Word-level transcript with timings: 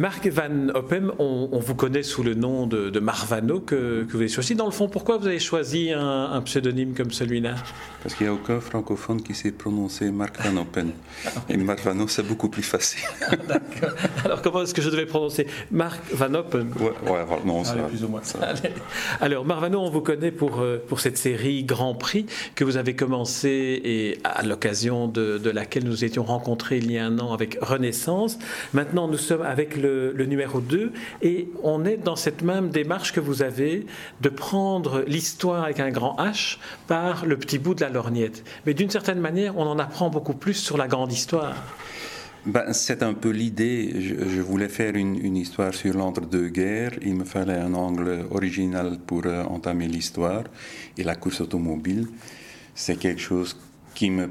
Marc 0.00 0.26
Van 0.28 0.70
Oppem, 0.74 1.12
on, 1.18 1.58
vous 1.58 1.74
connaît 1.74 2.02
sous 2.02 2.22
le 2.22 2.32
nom 2.32 2.66
de, 2.66 2.98
Marvano 3.00 3.60
que, 3.60 4.06
vous 4.08 4.16
avez 4.16 4.28
choisi. 4.28 4.54
Dans 4.54 4.64
le 4.64 4.70
fond, 4.70 4.88
pourquoi 4.88 5.18
vous 5.18 5.26
avez 5.26 5.38
choisi 5.38 5.92
un, 5.92 6.40
pseudonyme 6.42 6.94
comme 6.94 7.10
celui-là? 7.10 7.56
Parce 8.02 8.14
qu'il 8.14 8.26
n'y 8.26 8.32
a 8.32 8.34
aucun 8.34 8.60
francophone 8.60 9.20
qui 9.20 9.34
sait 9.34 9.52
prononcer 9.52 10.10
Marc 10.10 10.40
Van 10.40 10.56
Oppen. 10.62 10.92
Et 11.50 11.58
Marvano, 11.58 12.08
c'est 12.08 12.22
beaucoup 12.22 12.48
plus 12.48 12.62
facile. 12.62 13.02
D'accord. 13.46 13.90
Alors, 14.24 14.40
comment 14.40 14.62
est-ce 14.62 14.72
que 14.72 14.80
je 14.80 14.88
devais 14.88 15.04
prononcer? 15.04 15.46
Marc 15.70 16.00
Van 16.14 16.32
Oppen 16.32 16.72
Ouais, 16.80 17.10
ouais 17.10 17.26
non, 17.44 17.62
ça, 17.62 17.74
plus 17.74 18.02
ou 18.02 18.08
moins. 18.08 18.22
Alors, 19.20 19.44
Marvano, 19.44 19.80
on 19.80 19.90
vous 19.90 20.00
connaît 20.00 20.32
pour, 20.32 20.60
euh, 20.60 20.82
pour 20.88 21.00
cette 21.00 21.18
série 21.18 21.62
Grand 21.64 21.92
Prix 21.92 22.24
que 22.54 22.64
vous 22.64 22.78
avez 22.78 22.96
commencé 22.96 23.82
et 23.84 24.18
à 24.24 24.44
l'occasion 24.44 25.08
de, 25.08 25.36
de 25.36 25.50
laquelle 25.50 25.84
nous 25.84 26.06
étions 26.06 26.24
rencontrés 26.24 26.78
il 26.78 26.90
y 26.90 26.96
a 26.96 27.04
un 27.04 27.18
an 27.18 27.34
avec 27.34 27.58
Renaissance. 27.60 28.38
Maintenant, 28.72 29.06
nous 29.06 29.18
sommes 29.18 29.42
avec 29.42 29.76
le, 29.76 29.89
numéro 30.16 30.60
2 30.60 30.92
et 31.22 31.48
on 31.62 31.84
est 31.84 31.96
dans 31.96 32.16
cette 32.16 32.42
même 32.42 32.70
démarche 32.70 33.12
que 33.12 33.20
vous 33.20 33.42
avez 33.42 33.86
de 34.20 34.28
prendre 34.28 35.04
l'histoire 35.06 35.64
avec 35.64 35.80
un 35.80 35.90
grand 35.90 36.16
H 36.18 36.58
par 36.86 37.26
le 37.26 37.36
petit 37.36 37.58
bout 37.58 37.74
de 37.74 37.82
la 37.82 37.90
lorgnette. 37.90 38.44
Mais 38.66 38.74
d'une 38.74 38.90
certaine 38.90 39.20
manière, 39.20 39.56
on 39.56 39.66
en 39.66 39.78
apprend 39.78 40.10
beaucoup 40.10 40.34
plus 40.34 40.54
sur 40.54 40.76
la 40.76 40.88
grande 40.88 41.12
histoire. 41.12 41.54
Ben, 42.46 42.72
c'est 42.72 43.02
un 43.02 43.12
peu 43.12 43.28
l'idée. 43.30 44.00
Je, 44.00 44.40
voulais 44.40 44.68
faire 44.68 44.94
une, 44.94 45.36
histoire 45.36 45.74
sur 45.74 45.94
l'entre-deux-guerres. 45.94 46.92
Il 47.02 47.16
me 47.16 47.24
fallait 47.24 47.58
un 47.58 47.74
angle 47.74 48.24
original 48.30 48.98
pour 49.06 49.26
euh, 49.26 49.44
entamer 49.44 49.88
l'histoire. 49.88 50.44
Et 50.96 51.04
la 51.04 51.16
course 51.16 51.42
automobile, 51.42 52.06
c'est 52.74 52.98
quelque 52.98 53.20
chose 53.20 53.58
qui 53.94 54.10
me 54.10 54.30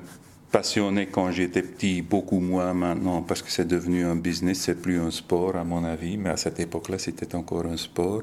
passionné 0.51 1.07
quand 1.07 1.31
j'étais 1.31 1.61
petit, 1.61 2.01
beaucoup 2.01 2.39
moins 2.39 2.73
maintenant, 2.73 3.21
parce 3.21 3.41
que 3.41 3.51
c'est 3.51 3.67
devenu 3.67 4.05
un 4.05 4.15
business, 4.15 4.59
c'est 4.61 4.81
plus 4.81 4.99
un 4.99 5.11
sport 5.11 5.55
à 5.55 5.63
mon 5.63 5.83
avis, 5.83 6.17
mais 6.17 6.29
à 6.29 6.37
cette 6.37 6.59
époque-là, 6.59 6.97
c'était 6.97 7.35
encore 7.35 7.65
un 7.65 7.77
sport. 7.77 8.21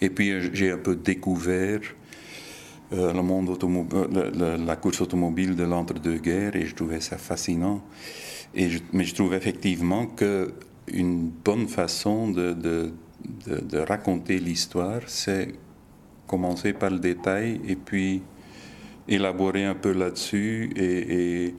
Et 0.00 0.10
puis 0.10 0.30
euh, 0.30 0.50
j'ai 0.52 0.70
un 0.70 0.78
peu 0.78 0.96
découvert 0.96 1.80
euh, 2.92 3.12
le 3.12 3.22
monde 3.22 3.48
automobile, 3.48 4.08
euh, 4.14 4.56
la 4.56 4.76
course 4.76 5.00
automobile 5.00 5.56
de 5.56 5.64
l'entre-deux-guerres 5.64 6.54
et 6.56 6.66
je 6.66 6.74
trouvais 6.74 7.00
ça 7.00 7.18
fascinant. 7.18 7.82
Et 8.54 8.68
mais 8.92 9.04
je 9.04 9.14
trouve 9.14 9.34
effectivement 9.34 10.06
que 10.06 10.52
une 10.86 11.30
bonne 11.30 11.66
façon 11.66 12.28
de, 12.28 12.52
de, 12.52 12.92
de 13.46 13.78
raconter 13.78 14.38
l'histoire, 14.38 15.00
c'est 15.06 15.54
commencer 16.26 16.72
par 16.72 16.90
le 16.90 16.98
détail 16.98 17.60
et 17.66 17.74
puis 17.74 18.22
élaborer 19.08 19.64
un 19.64 19.74
peu 19.74 19.92
là-dessus 19.92 20.70
et, 20.76 21.54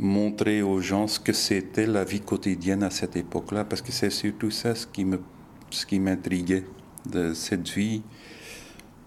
montrer 0.00 0.62
aux 0.62 0.80
gens 0.80 1.08
ce 1.08 1.18
que 1.18 1.32
c'était 1.32 1.86
la 1.86 2.04
vie 2.04 2.20
quotidienne 2.20 2.84
à 2.84 2.90
cette 2.90 3.16
époque-là, 3.16 3.64
parce 3.64 3.82
que 3.82 3.90
c'est 3.90 4.10
surtout 4.10 4.52
ça 4.52 4.76
ce 4.76 4.86
qui 4.86 5.98
m'intriguait 5.98 6.62
de 7.04 7.34
cette 7.34 7.68
vie 7.68 8.02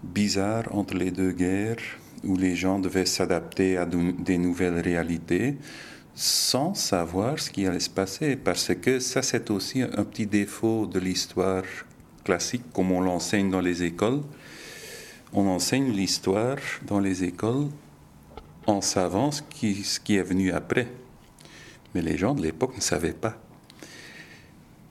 bizarre 0.02 0.64
entre 0.70 0.92
les 0.94 1.10
deux 1.10 1.32
guerres, 1.32 1.78
où 2.24 2.36
les 2.36 2.54
gens 2.54 2.78
devaient 2.78 3.06
s'adapter 3.06 3.78
à 3.78 3.86
des 3.86 4.36
nouvelles 4.36 4.80
réalités 4.80 5.56
sans 6.14 6.74
savoir 6.74 7.38
ce 7.38 7.50
qui 7.50 7.66
allait 7.66 7.80
se 7.80 7.88
passer, 7.88 8.36
parce 8.36 8.74
que 8.74 8.98
ça 8.98 9.22
c'est 9.22 9.50
aussi 9.50 9.80
un 9.80 10.04
petit 10.04 10.26
défaut 10.26 10.86
de 10.86 10.98
l'histoire 10.98 11.62
classique, 12.22 12.64
comme 12.74 12.92
on 12.92 13.00
l'enseigne 13.00 13.50
dans 13.50 13.62
les 13.62 13.82
écoles 13.82 14.20
on 15.32 15.46
enseigne 15.46 15.90
l'histoire 15.90 16.58
dans 16.86 17.00
les 17.00 17.24
écoles 17.24 17.68
en 18.66 18.80
savant 18.80 19.30
ce 19.30 19.42
qui, 19.42 19.82
ce 19.82 19.98
qui 19.98 20.16
est 20.16 20.22
venu 20.22 20.52
après. 20.52 20.88
Mais 21.94 22.02
les 22.02 22.16
gens 22.16 22.34
de 22.34 22.42
l'époque 22.42 22.76
ne 22.76 22.80
savaient 22.80 23.12
pas. 23.12 23.36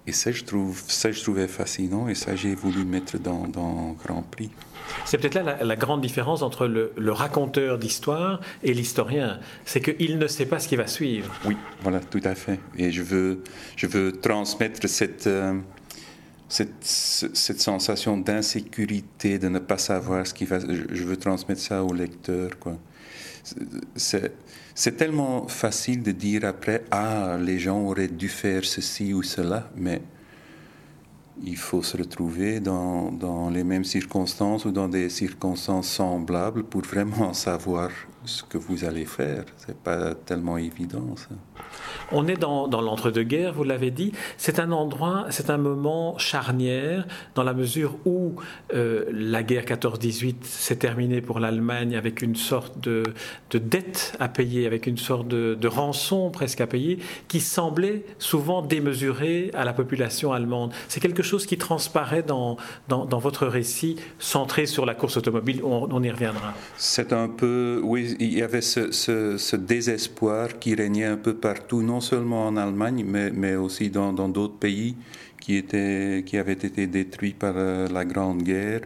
Et 0.08 0.12
ça, 0.12 0.32
je, 0.32 0.44
trouve, 0.44 0.82
ça, 0.88 1.12
je 1.12 1.22
trouvais 1.22 1.48
fascinant 1.48 2.08
et 2.08 2.16
ça, 2.16 2.36
j'ai 2.36 2.56
voulu 2.56 2.86
mettre 2.86 3.20
dans, 3.20 3.48
dans 3.48 3.92
Grand 4.04 4.24
Prix. 4.24 4.50
C'est 5.06 5.18
peut-être 5.20 5.36
là 5.36 5.64
la, 5.64 5.76
grande 5.76 6.02
différence 6.02 6.42
entre 6.42 6.66
le, 6.66 7.12
raconteur 7.12 7.78
d'histoire 7.78 8.42
et 8.64 8.74
l'historien. 8.74 9.40
C'est 9.64 9.80
qu'il 9.80 10.18
ne 10.18 10.28
sait 10.28 10.48
pas 10.48 10.60
ce 10.60 10.68
qui 10.68 10.76
va 10.76 10.88
suivre. 10.88 11.32
Oui, 11.46 11.56
voilà, 11.82 12.00
tout 12.00 12.22
à 12.24 12.34
fait. 12.34 12.60
Et 12.78 12.92
je 12.92 13.04
veux, 13.04 13.44
je 13.76 13.86
veux 13.86 14.12
transmettre 14.12 14.90
cette, 14.90 15.28
euh, 15.28 15.54
cette, 16.52 17.62
sensation 17.62 18.18
d'insécurité, 18.18 19.40
de 19.40 19.48
ne 19.48 19.60
pas 19.60 19.78
savoir 19.78 20.28
ce 20.28 20.34
qui 20.34 20.46
va. 20.46 20.60
Je, 20.60 21.04
veux 21.04 21.16
transmettre 21.16 21.62
ça 21.62 21.84
au 21.84 21.94
lecteur. 21.94 22.60
Quoi. 22.60 22.78
C'est, 23.96 24.98
tellement 24.98 25.48
facile 25.48 26.04
de 26.04 26.12
dire 26.12 26.44
après 26.46 26.84
Ah, 26.92 27.38
les 27.40 27.58
gens 27.58 27.80
auraient 27.80 28.10
dû 28.10 28.28
faire 28.28 28.66
ceci 28.66 29.14
ou 29.14 29.24
cela, 29.24 29.70
mais 29.78 30.02
il 31.44 31.58
faut 31.58 31.82
se 31.82 31.98
retrouver 31.98 32.60
dans, 32.60 33.12
dans 33.12 33.50
les 33.50 33.64
mêmes 33.64 33.84
circonstances 33.84 34.66
ou 34.66 34.72
dans 34.72 34.88
des 34.88 35.10
circonstances 35.10 35.90
semblables 35.90 36.64
pour 36.64 36.82
vraiment 36.82 37.34
savoir 37.48 37.90
ce 38.26 38.44
que 38.44 38.58
vous 38.58 38.84
allez 38.86 39.06
faire. 39.06 39.46
C'est 39.58 39.78
pas 39.78 40.14
tellement 40.14 40.58
évident. 40.58 41.16
On 42.12 42.28
est 42.28 42.36
dans, 42.36 42.68
l'entre-deux-guerres, 42.68 43.54
vous 43.54 43.64
l'avez 43.64 43.92
dit. 43.92 44.12
C'est 44.38 44.60
un 44.60 44.72
endroit, 44.72 45.26
c'est 45.30 45.50
un 45.50 45.58
moment 45.58 46.18
charnière 46.18 47.08
dans 47.36 47.44
la 47.44 47.54
mesure 47.54 47.96
où 48.06 48.36
euh, 48.74 49.06
la 49.12 49.44
guerre 49.44 49.64
14-18 49.64 50.44
s'est 50.44 50.76
terminée 50.76 51.22
pour 51.22 51.40
l'Allemagne 51.40 51.96
avec 51.96 52.22
une 52.22 52.36
sorte 52.36 52.80
de, 52.80 53.04
dette 53.54 54.16
à 54.20 54.28
payer, 54.28 54.66
avec 54.66 54.88
une 54.88 54.98
sorte 54.98 55.28
de, 55.28 55.68
rançon 55.68 56.32
presque 56.32 56.60
à 56.60 56.68
payer, 56.68 57.00
qui 57.30 57.40
semblait 57.40 58.04
souvent 58.20 58.62
démesurée 58.62 59.52
à 59.54 59.64
la 59.64 59.74
population 59.74 60.34
allemande. 60.34 60.74
C'est 60.90 61.00
quelque 61.00 61.21
chose 61.22 61.46
qui 61.46 61.58
transparaît 61.58 62.24
dans, 62.24 62.58
dans, 62.88 63.20
votre 63.20 63.48
récit 63.48 63.98
centré 64.20 64.66
sur 64.66 64.86
la 64.86 64.96
course 64.96 65.18
automobile. 65.18 65.62
On, 65.64 66.04
y 66.04 66.10
reviendra. 66.10 66.54
C'est 66.78 67.14
un 67.14 67.28
peu, 67.28 67.80
oui, 67.84 68.16
il 68.20 68.34
y 68.34 68.42
avait 68.42 68.62
ce, 68.62 68.92
ce 68.92 69.56
désespoir 69.56 70.60
qui 70.60 70.76
régnait 70.76 71.06
un 71.06 71.18
peu 71.18 71.36
partout, 71.36 71.82
non 71.82 72.02
seulement 72.02 72.48
en 72.48 72.58
Allemagne, 72.58 73.04
mais, 73.08 73.32
mais 73.32 73.56
aussi 73.56 73.90
dans 73.90 74.12
d'autres 74.30 74.58
pays 74.58 74.96
qui, 75.42 75.58
étaient, 75.58 76.24
qui 76.26 76.38
avaient 76.38 76.54
été 76.54 76.88
détruits 76.88 77.34
par 77.34 77.54
euh, 77.58 77.88
la 77.90 78.06
Grande 78.06 78.44
Guerre. 78.44 78.82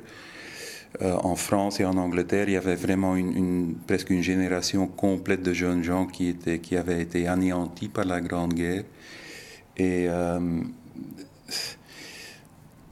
Euh, 1.01 1.13
en 1.23 1.35
France 1.35 1.79
et 1.81 1.85
en 1.85 1.97
Angleterre, 1.97 2.47
il 2.47 2.53
y 2.53 2.57
avait 2.57 2.75
vraiment 2.75 3.15
une, 3.17 3.75
presque 3.85 4.09
une 4.09 4.23
génération 4.23 4.87
complète 4.87 5.43
de 5.43 5.53
jeunes 5.53 5.83
gens 5.83 6.07
qui, 6.07 6.29
étaient, 6.29 6.59
qui 6.59 6.77
avaient 6.77 7.01
été 7.01 7.27
anéantis 7.27 7.89
par 7.89 8.05
la 8.05 8.21
Grande 8.21 8.53
Guerre. 8.53 8.83
Et 9.77 10.07
euh, 10.07 10.39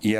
il 0.03 0.11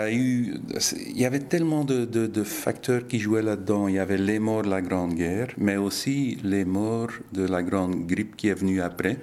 y 1.16 1.26
avait 1.26 1.40
tellement 1.40 1.84
de, 1.84 2.44
facteurs 2.44 3.06
qui 3.06 3.20
jouaient 3.20 3.42
là-dedans. 3.42 3.90
Il 3.90 3.96
y 3.96 4.00
avait 4.00 4.18
les 4.18 4.40
morts 4.40 4.64
de 4.64 4.70
la 4.70 4.82
Grande 4.82 5.14
Guerre, 5.14 5.50
mais 5.58 5.76
aussi 5.76 6.38
les 6.44 6.64
morts 6.64 7.12
de 7.34 7.46
la 7.46 7.62
Grande 7.62 8.08
Grippe 8.08 8.38
qui 8.38 8.48
est 8.48 8.54
venue 8.54 8.82
après, 8.82 9.18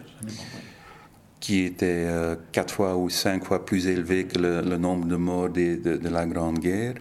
qui 1.40 1.64
était 1.64 2.04
euh, 2.06 2.36
quatre 2.52 2.74
fois 2.74 2.96
ou 2.96 3.08
cinq 3.08 3.44
fois 3.44 3.64
plus 3.64 3.86
élevé 3.86 4.24
que 4.24 4.38
le, 4.38 4.76
nombre 4.76 5.06
de 5.06 5.16
morts 5.16 5.48
de, 5.48 5.76
de, 5.76 6.08
la 6.08 6.26
Grande 6.26 6.58
Guerre. 6.58 6.96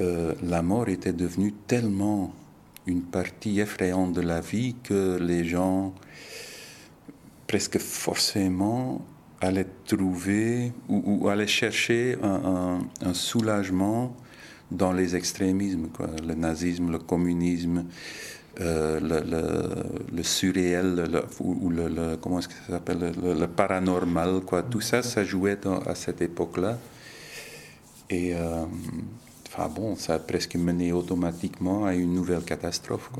Euh, 0.00 0.34
la 0.42 0.60
mort 0.60 0.88
était 0.88 1.12
devenue 1.12 1.54
tellement 1.66 2.34
une 2.86 3.02
partie 3.02 3.60
effrayante 3.60 4.12
de 4.12 4.20
la 4.20 4.40
vie 4.40 4.74
que 4.82 5.16
les 5.18 5.44
gens, 5.44 5.94
presque 7.46 7.78
forcément, 7.78 9.06
allait 9.40 9.66
trouver 9.86 10.72
ou, 10.88 11.28
aller 11.28 11.46
chercher 11.46 12.16
un, 12.22 12.80
soulagement 13.12 14.16
dans 14.70 14.92
les 14.92 15.14
extrémismes, 15.14 15.88
le 16.26 16.34
nazisme, 16.34 16.90
le 16.90 16.98
communisme, 16.98 17.84
euh, 18.60 19.00
le, 20.12 20.22
surréel, 20.22 21.04
ou 21.40 21.70
le, 21.70 22.16
comment 22.16 22.38
est-ce 22.38 22.48
que 22.48 22.54
ça 22.54 22.74
s'appelle, 22.74 23.12
le, 23.22 23.46
paranormal, 23.46 24.40
quoi. 24.40 24.62
Tout 24.62 24.80
ça, 24.80 25.02
ça 25.02 25.24
jouait 25.24 25.58
à 25.86 25.94
cette 25.94 26.22
époque-là. 26.22 26.78
Et 28.10 28.34
euh, 28.34 28.64
enfin 29.48 29.68
bon, 29.68 29.96
ça 29.96 30.14
a 30.14 30.18
presque 30.18 30.56
mené 30.56 30.92
automatiquement 30.92 31.84
à 31.84 31.94
une 31.94 32.12
nouvelle 32.12 32.42
catastrophe. 32.42 33.10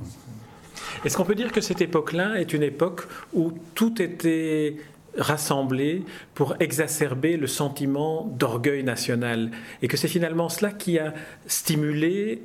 Est-ce 1.05 1.17
qu'on 1.17 1.25
peut 1.25 1.35
dire 1.35 1.53
que 1.53 1.61
cette 1.61 1.81
époque-là 1.81 2.41
est 2.41 2.53
une 2.53 2.63
époque 2.63 3.03
où 3.33 3.53
tout 3.75 4.01
était 4.01 4.77
rassemblés 5.17 6.03
pour 6.35 6.57
exacerber 6.61 7.37
le 7.37 7.47
sentiment 7.47 8.31
d'orgueil 8.39 8.83
national. 8.83 9.51
Et 9.83 9.89
que 9.89 9.97
c'est 9.97 10.09
finalement 10.09 10.49
cela 10.49 10.71
qui 10.73 10.99
a 10.99 11.15
stimulé 11.47 12.43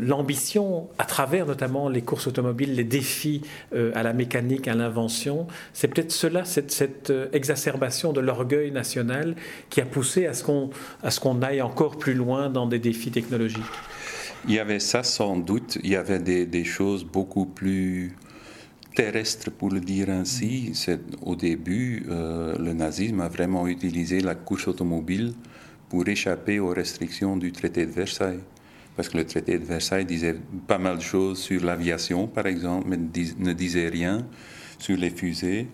l'ambition 0.00 0.88
à 0.98 1.04
travers 1.04 1.46
notamment 1.46 1.88
les 1.88 2.02
courses 2.02 2.26
automobiles, 2.26 2.74
les 2.74 2.84
défis 2.84 3.42
euh, 3.74 3.90
à 3.94 4.02
la 4.02 4.12
mécanique, 4.12 4.68
à 4.68 4.74
l'invention. 4.74 5.46
C'est 5.72 5.88
peut-être 5.88 6.12
cela, 6.12 6.44
cette, 6.44 7.10
euh, 7.10 7.28
exacerbation 7.32 8.12
de 8.12 8.20
l'orgueil 8.20 8.70
national 8.70 9.34
qui 9.70 9.80
a 9.80 9.86
poussé 9.86 10.26
à 10.26 10.34
ce 10.34 10.42
qu'on 11.20 11.42
aille 11.42 11.62
encore 11.62 11.96
plus 11.98 12.14
loin 12.14 12.48
dans 12.48 12.66
des 12.66 12.78
défis 12.78 13.10
technologiques. 13.10 13.62
Il 14.46 14.54
y 14.54 14.60
avait 14.60 14.78
ça 14.78 15.02
sans 15.02 15.36
doute, 15.36 15.78
il 15.82 15.90
y 15.90 15.96
avait 15.96 16.20
des 16.20 16.64
choses 16.64 17.04
beaucoup 17.04 17.44
plus 17.44 18.16
terrestre, 18.98 19.52
pour 19.52 19.70
le 19.70 19.78
dire 19.78 20.10
ainsi. 20.10 20.72
Au 21.22 21.36
début, 21.36 22.04
euh, 22.10 22.58
le 22.58 22.72
nazisme 22.72 23.20
a 23.20 23.28
vraiment 23.28 23.68
utilisé 23.68 24.18
la 24.20 24.34
course 24.34 24.66
automobile 24.66 25.34
pour 25.88 26.08
échapper 26.08 26.58
aux 26.58 26.70
restrictions 26.70 27.36
du 27.36 27.52
traité 27.52 27.86
de 27.86 27.92
Versailles. 27.92 28.40
Parce 28.96 29.08
que 29.08 29.18
le 29.18 29.24
traité 29.24 29.56
de 29.56 29.64
Versailles 29.64 30.04
disait 30.04 30.34
pas 30.66 30.78
mal 30.78 30.96
de 30.96 31.02
choses 31.02 31.38
sur 31.38 31.64
l'aviation, 31.64 32.26
par 32.26 32.46
exemple, 32.48 32.88
mais 32.88 32.98
ne 33.38 33.52
disait 33.52 33.88
rien 33.88 34.26
sur 34.80 34.96
les 34.96 35.10
fusées, 35.10 35.68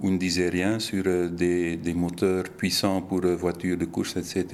ou 0.00 0.10
ne 0.10 0.16
disait 0.16 0.48
rien 0.48 0.78
sur 0.78 1.02
euh, 1.06 1.28
des, 1.28 1.76
des 1.76 1.94
moteurs 1.94 2.44
puissants 2.44 3.02
pour 3.02 3.24
euh, 3.24 3.34
voitures 3.34 3.76
de 3.76 3.86
course, 3.86 4.16
etc. 4.16 4.44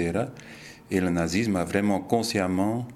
Et 0.90 0.98
le 0.98 1.10
nazisme 1.10 1.56
a 1.56 1.64
vraiment 1.64 2.00
consciemment 2.00 2.88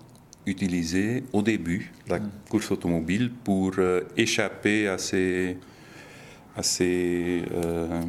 utilisé 0.49 1.25
au 1.33 1.43
début 1.43 1.93
la 2.09 2.19
mm. 2.19 2.31
course 2.49 2.71
automobile 2.71 3.31
pour 3.45 3.73
euh, 3.79 4.01
échapper 4.17 4.89
à 4.89 4.99
ces, 4.99 5.57
à 6.57 6.63
ces 6.63 7.43
euh, 7.53 8.03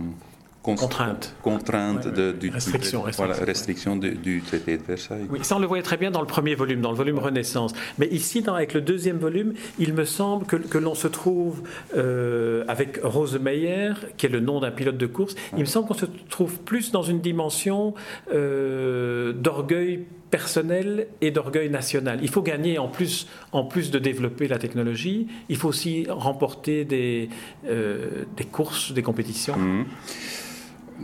contraintes, 0.61 1.35
contraintes 1.41 2.07
de, 2.07 2.31
du, 2.31 2.49
restriction, 2.49 3.01
restriction 3.01 3.95
du, 3.95 4.41
traité 4.41 4.77
de 4.77 4.83
Versailles. 4.83 5.25
Oui, 5.29 5.39
ça 5.41 5.55
on 5.57 5.59
le 5.59 5.67
voyait 5.67 5.83
très 5.83 5.97
bien 5.97 6.11
dans 6.11 6.21
le 6.21 6.27
premier 6.27 6.55
volume, 6.55 6.81
dans 6.81 6.91
le 6.91 6.97
volume 6.97 7.19
Renaissance. 7.19 7.73
Mais 7.97 8.07
ici, 8.07 8.41
dans, 8.41 8.53
avec 8.53 8.73
le 8.73 8.81
deuxième 8.81 9.17
volume, 9.17 9.53
il 9.79 9.93
me 9.93 10.05
semble 10.05 10.45
que, 10.45 10.55
que 10.55 10.77
l'on 10.77 10.95
se 10.95 11.07
trouve 11.07 11.63
euh, 11.95 12.63
avec 12.67 12.99
Rose 13.03 13.39
Meyer, 13.39 13.93
qui 14.17 14.25
est 14.27 14.29
le 14.29 14.39
nom 14.39 14.59
d'un 14.59 14.71
pilote 14.71 14.97
de 14.97 15.07
course. 15.07 15.35
Il 15.53 15.59
me 15.59 15.65
semble 15.65 15.87
qu'on 15.87 15.93
se 15.93 16.05
trouve 16.29 16.59
plus 16.59 16.91
dans 16.91 17.03
une 17.03 17.21
dimension 17.21 17.93
d'orgueil 18.31 20.05
personnel 20.29 21.07
et 21.21 21.31
d'orgueil 21.31 21.69
national. 21.69 22.19
Il 22.21 22.29
faut 22.29 22.41
gagner 22.41 22.77
en 22.77 22.87
plus, 22.87 23.27
en 23.51 23.63
plus 23.65 23.91
de 23.91 23.99
développer 23.99 24.47
la 24.47 24.57
technologie, 24.57 25.27
il 25.49 25.57
faut 25.57 25.69
aussi 25.69 26.05
remporter 26.09 26.85
des, 26.85 27.29
euh, 27.67 28.25
des 28.37 28.45
courses, 28.45 28.93
des 28.93 29.01
compétitions. 29.01 29.57
Mhm. 29.57 29.85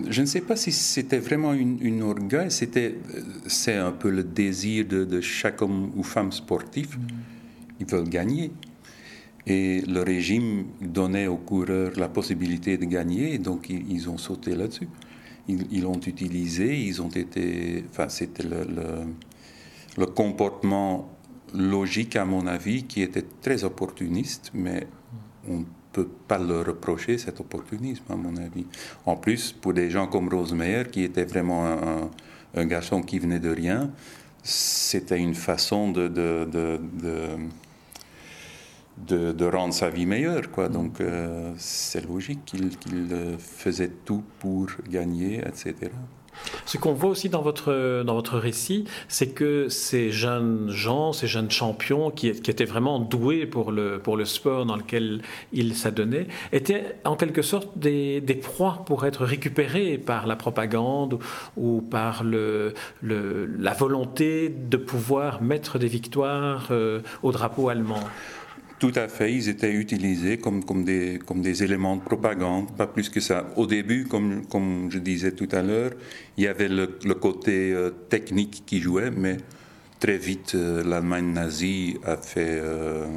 Je 0.09 0.21
ne 0.21 0.25
sais 0.25 0.41
pas 0.41 0.57
si 0.57 0.73
c'était 0.73 1.19
vraiment 1.19 1.53
une, 1.53 2.03
orgueil, 2.03 2.51
c'était, 2.51 2.95
c'est 3.47 3.75
un 3.75 3.93
peu 3.93 4.09
le 4.09 4.23
désir 4.23 4.85
de, 4.85 5.21
chaque 5.21 5.61
homme 5.61 5.91
ou 5.95 6.03
femme 6.03 6.33
sportif. 6.33 6.97
Mhm. 6.97 7.07
Ils 7.79 7.85
veulent 7.85 8.09
gagner. 8.09 8.51
Et 9.47 9.81
le 9.81 10.01
régime 10.01 10.65
donnait 10.81 11.27
aux 11.27 11.37
coureurs 11.37 11.91
la 11.97 12.09
possibilité 12.09 12.77
de 12.77 12.85
gagner, 12.85 13.37
donc 13.37 13.69
ils 13.69 14.09
ont 14.09 14.17
sauté 14.17 14.55
là-dessus 14.55 14.87
ils 15.47 15.81
l'ont 15.81 15.99
utilisé, 15.99 16.77
ils 16.79 17.01
ont 17.01 17.09
été. 17.09 17.83
Enfin, 17.89 18.09
c'était 18.09 18.43
le, 18.43 18.65
le, 19.97 20.05
comportement 20.07 21.09
logique, 21.53 22.15
à 22.15 22.25
mon 22.25 22.47
avis, 22.47 22.83
qui 22.83 23.01
était 23.01 23.25
très 23.41 23.63
opportuniste, 23.63 24.51
mais 24.53 24.87
on 25.47 25.59
ne 25.59 25.65
peut 25.91 26.09
pas 26.27 26.37
leur 26.37 26.65
reprocher 26.65 27.17
cet 27.17 27.39
opportunisme, 27.39 28.03
à 28.09 28.15
mon 28.15 28.35
avis. 28.37 28.65
En 29.05 29.15
plus, 29.15 29.53
pour 29.53 29.73
des 29.73 29.89
gens 29.89 30.07
comme 30.07 30.27
Rosemeyer, 30.29 30.83
qui 30.91 31.03
était 31.03 31.25
vraiment 31.25 31.65
un, 32.55 32.65
garçon 32.65 33.01
qui 33.01 33.19
venait 33.19 33.39
de 33.39 33.49
rien, 33.49 33.91
c'était 34.43 35.19
une 35.19 35.35
façon 35.35 35.91
de, 35.91 36.79
rendre 39.45 39.73
sa 39.73 39.89
vie 39.89 40.05
meilleure. 40.05 40.51
Quoi. 40.51 40.69
Donc 40.69 41.01
euh, 41.01 41.53
c'est 41.57 42.05
logique 42.07 42.45
qu'il 42.45 42.69
euh, 43.11 43.37
faisait 43.37 43.91
tout 44.05 44.23
pour 44.39 44.67
gagner, 44.89 45.39
etc. 45.39 45.91
Ce 46.65 46.77
qu'on 46.77 46.93
voit 46.93 47.09
aussi 47.09 47.29
dans 47.29 47.41
votre, 47.41 48.03
dans 48.03 48.13
votre 48.13 48.37
récit, 48.37 48.85
c'est 49.07 49.29
que 49.29 49.69
ces 49.69 50.11
jeunes 50.11 50.69
gens, 50.69 51.13
ces 51.13 51.27
jeunes 51.27 51.51
champions 51.51 52.11
qui, 52.11 52.27
étaient 52.27 52.65
vraiment 52.65 52.99
doués 52.99 53.45
pour 53.45 53.71
le, 53.71 53.99
pour 53.99 54.17
le 54.17 54.25
sport 54.25 54.65
dans 54.65 54.75
lequel 54.75 55.21
ils 55.53 55.75
s'adonnaient, 55.75 56.27
étaient 56.51 56.97
en 57.05 57.15
quelque 57.15 57.41
sorte 57.41 57.77
des, 57.77 58.21
des, 58.21 58.35
proies 58.35 58.83
pour 58.85 59.05
être 59.05 59.25
récupérés 59.25 59.97
par 59.97 60.27
la 60.27 60.35
propagande 60.35 61.19
ou 61.57 61.81
par 61.81 62.23
le, 62.23 62.73
la 63.01 63.73
volonté 63.73 64.49
de 64.49 64.77
pouvoir 64.77 65.41
mettre 65.41 65.79
des 65.79 65.87
victoires 65.87 66.67
euh, 66.71 67.01
au 67.23 67.31
drapeau 67.31 67.69
allemand. 67.69 68.03
Tout 68.85 68.99
à 68.99 69.07
fait, 69.07 69.33
ils 69.33 69.49
étaient 69.49 69.71
utilisés 69.71 70.37
comme, 70.37 70.63
comme, 70.63 70.83
des, 70.83 71.17
comme 71.25 71.41
des 71.41 71.63
éléments 71.63 71.95
de 71.95 72.03
propagande, 72.03 72.71
pas 72.77 72.85
plus 72.85 73.09
que 73.09 73.19
ça. 73.19 73.47
Au 73.55 73.65
début, 73.65 74.05
comme, 74.05 74.45
comme 74.45 74.91
je 74.91 74.99
disais 74.99 75.31
tout 75.31 75.47
à 75.53 75.63
l'heure, 75.63 75.89
il 76.37 76.43
y 76.43 76.47
avait 76.47 76.67
le, 76.67 76.85
côté 77.15 77.73
euh, 77.73 77.89
technique 77.89 78.61
qui 78.63 78.81
jouait, 78.81 79.09
mais 79.09 79.37
très 79.99 80.19
vite, 80.19 80.53
euh, 80.53 80.83
l'Allemagne 80.83 81.33
nazie 81.33 81.97
a, 82.05 82.15
fait, 82.15 82.59
euh, 82.61 83.07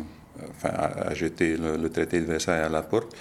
a, 0.62 1.12
jeté 1.12 1.58
le, 1.58 1.90
traité 1.90 2.20
de 2.20 2.24
Versailles 2.24 2.62
à 2.62 2.70
la 2.70 2.80
porte. 2.80 3.14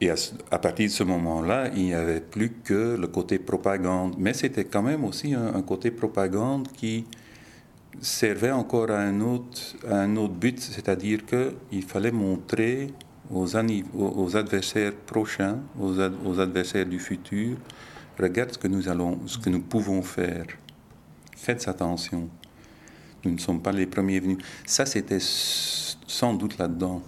Et 0.00 0.10
à, 0.10 0.58
partir 0.60 0.86
de 0.86 0.92
ce 0.92 1.02
moment-là, 1.02 1.68
il 1.74 1.82
n'y 1.82 1.94
avait 1.94 2.20
plus 2.20 2.52
que 2.62 2.96
le 2.96 3.08
côté 3.08 3.40
propagande. 3.40 4.14
Mais 4.18 4.34
c'était 4.34 4.66
quand 4.66 4.82
même 4.82 5.02
aussi 5.02 5.34
un 5.34 5.62
côté 5.62 5.90
propagande 5.90 6.68
qui 6.68 7.06
servait 8.00 8.50
encore 8.50 8.90
à 8.90 8.98
un 9.00 9.20
autre, 9.20 9.76
un 9.88 10.16
autre 10.16 10.34
but, 10.34 10.60
c'est-à-dire 10.60 11.20
qu'il 11.26 11.82
fallait 11.82 12.12
montrer 12.12 12.92
aux, 13.30 13.56
adversaires 14.36 14.94
prochains, 14.94 15.58
aux, 15.78 15.98
aux, 16.00 16.40
adversaires 16.40 16.86
du 16.86 16.98
futur, 16.98 17.56
regarde 18.18 18.52
ce 18.52 18.58
que 18.58 18.68
nous 18.68 18.88
allons, 18.88 19.18
ce 19.26 19.38
que 19.38 19.50
nous 19.50 19.60
pouvons 19.60 20.02
faire. 20.02 20.46
Faites 21.36 21.66
attention. 21.68 22.28
Nous 23.24 23.32
ne 23.32 23.38
sommes 23.38 23.60
pas 23.60 23.72
les 23.72 23.86
premiers 23.86 24.20
venus. 24.20 24.38
Ça, 24.64 24.86
c'était 24.86 25.18
sans 25.20 26.34
doute 26.34 26.58
là-dedans. 26.58 27.02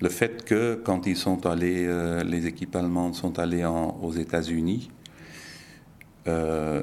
Le 0.00 0.08
fait 0.08 0.44
que 0.44 0.80
quand 0.84 1.06
ils 1.06 1.16
sont 1.16 1.46
allés, 1.46 1.86
euh, 1.86 2.24
les 2.24 2.46
équipes 2.46 2.74
allemandes 2.74 3.14
sont 3.14 3.38
allées 3.38 3.64
aux 3.64 4.12
États-Unis, 4.12 4.90
euh, 6.28 6.82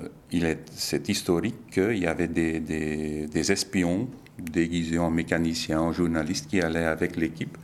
c'est 0.71 1.07
historique 1.09 1.71
qu'il 1.71 1.97
y 1.97 2.07
avait 2.07 2.27
des, 2.27 2.59
des, 2.59 3.51
espions 3.51 4.07
déguisés 4.37 4.99
en 4.99 5.09
mécaniciens, 5.09 5.81
en 5.81 5.91
journalistes 5.93 6.47
qui 6.49 6.61
allaient 6.61 6.85
avec 6.85 7.15
l'équipe 7.15 7.57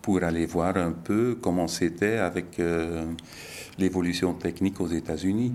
pour 0.00 0.22
aller 0.22 0.46
voir 0.46 0.76
un 0.76 0.92
peu 0.92 1.38
comment 1.40 1.68
c'était 1.68 2.18
avec 2.18 2.58
euh, 2.58 3.06
l'évolution 3.78 4.34
technique 4.34 4.80
aux 4.80 4.88
États-Unis. 4.88 5.52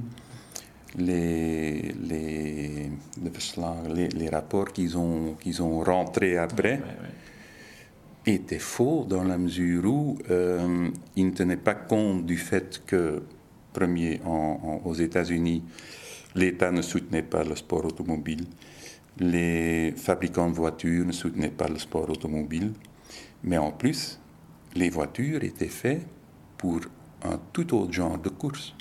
Les, 0.98 1.94
les, 2.02 2.90
les, 4.12 4.30
rapports 4.30 4.74
qu'ils 4.74 4.98
ont, 4.98 5.36
qu'ils 5.40 5.62
ont 5.62 5.82
rentrés 5.84 6.38
après 6.38 6.82
étaient 8.26 8.58
faux 8.60 9.06
dans 9.08 9.24
la 9.24 9.38
mesure 9.38 9.86
où 9.86 10.18
euh, 10.32 10.90
ils 11.16 11.28
ne 11.28 11.32
tenaient 11.32 11.58
pas 11.58 11.76
compte 11.76 12.26
du 12.26 12.38
fait 12.38 12.82
que 12.88 13.22
premier 13.74 14.20
aux 14.86 14.94
États-Unis, 14.94 15.64
l'État 16.36 16.72
ne 16.72 16.82
soutenait 16.82 17.24
pas 17.24 17.44
le 17.44 17.56
sport 17.56 17.86
automobile. 17.86 18.46
Les 19.20 19.94
fabricants 19.98 20.50
de 20.50 20.56
voitures 20.56 21.06
ne 21.06 21.12
soutenaient 21.12 21.50
pas 21.50 21.68
le 21.68 21.78
sport 21.78 22.10
automobile. 22.10 22.72
Mais 23.44 23.58
en 23.58 23.72
plus, 23.72 24.20
les 24.76 24.90
voitures 24.90 25.44
étaient 25.44 25.68
faites 25.68 26.06
pour 26.58 26.82
un 27.24 27.40
tout 27.54 27.76
autre 27.76 27.94
genre 27.94 28.18
de 28.18 28.30
course. 28.30 28.76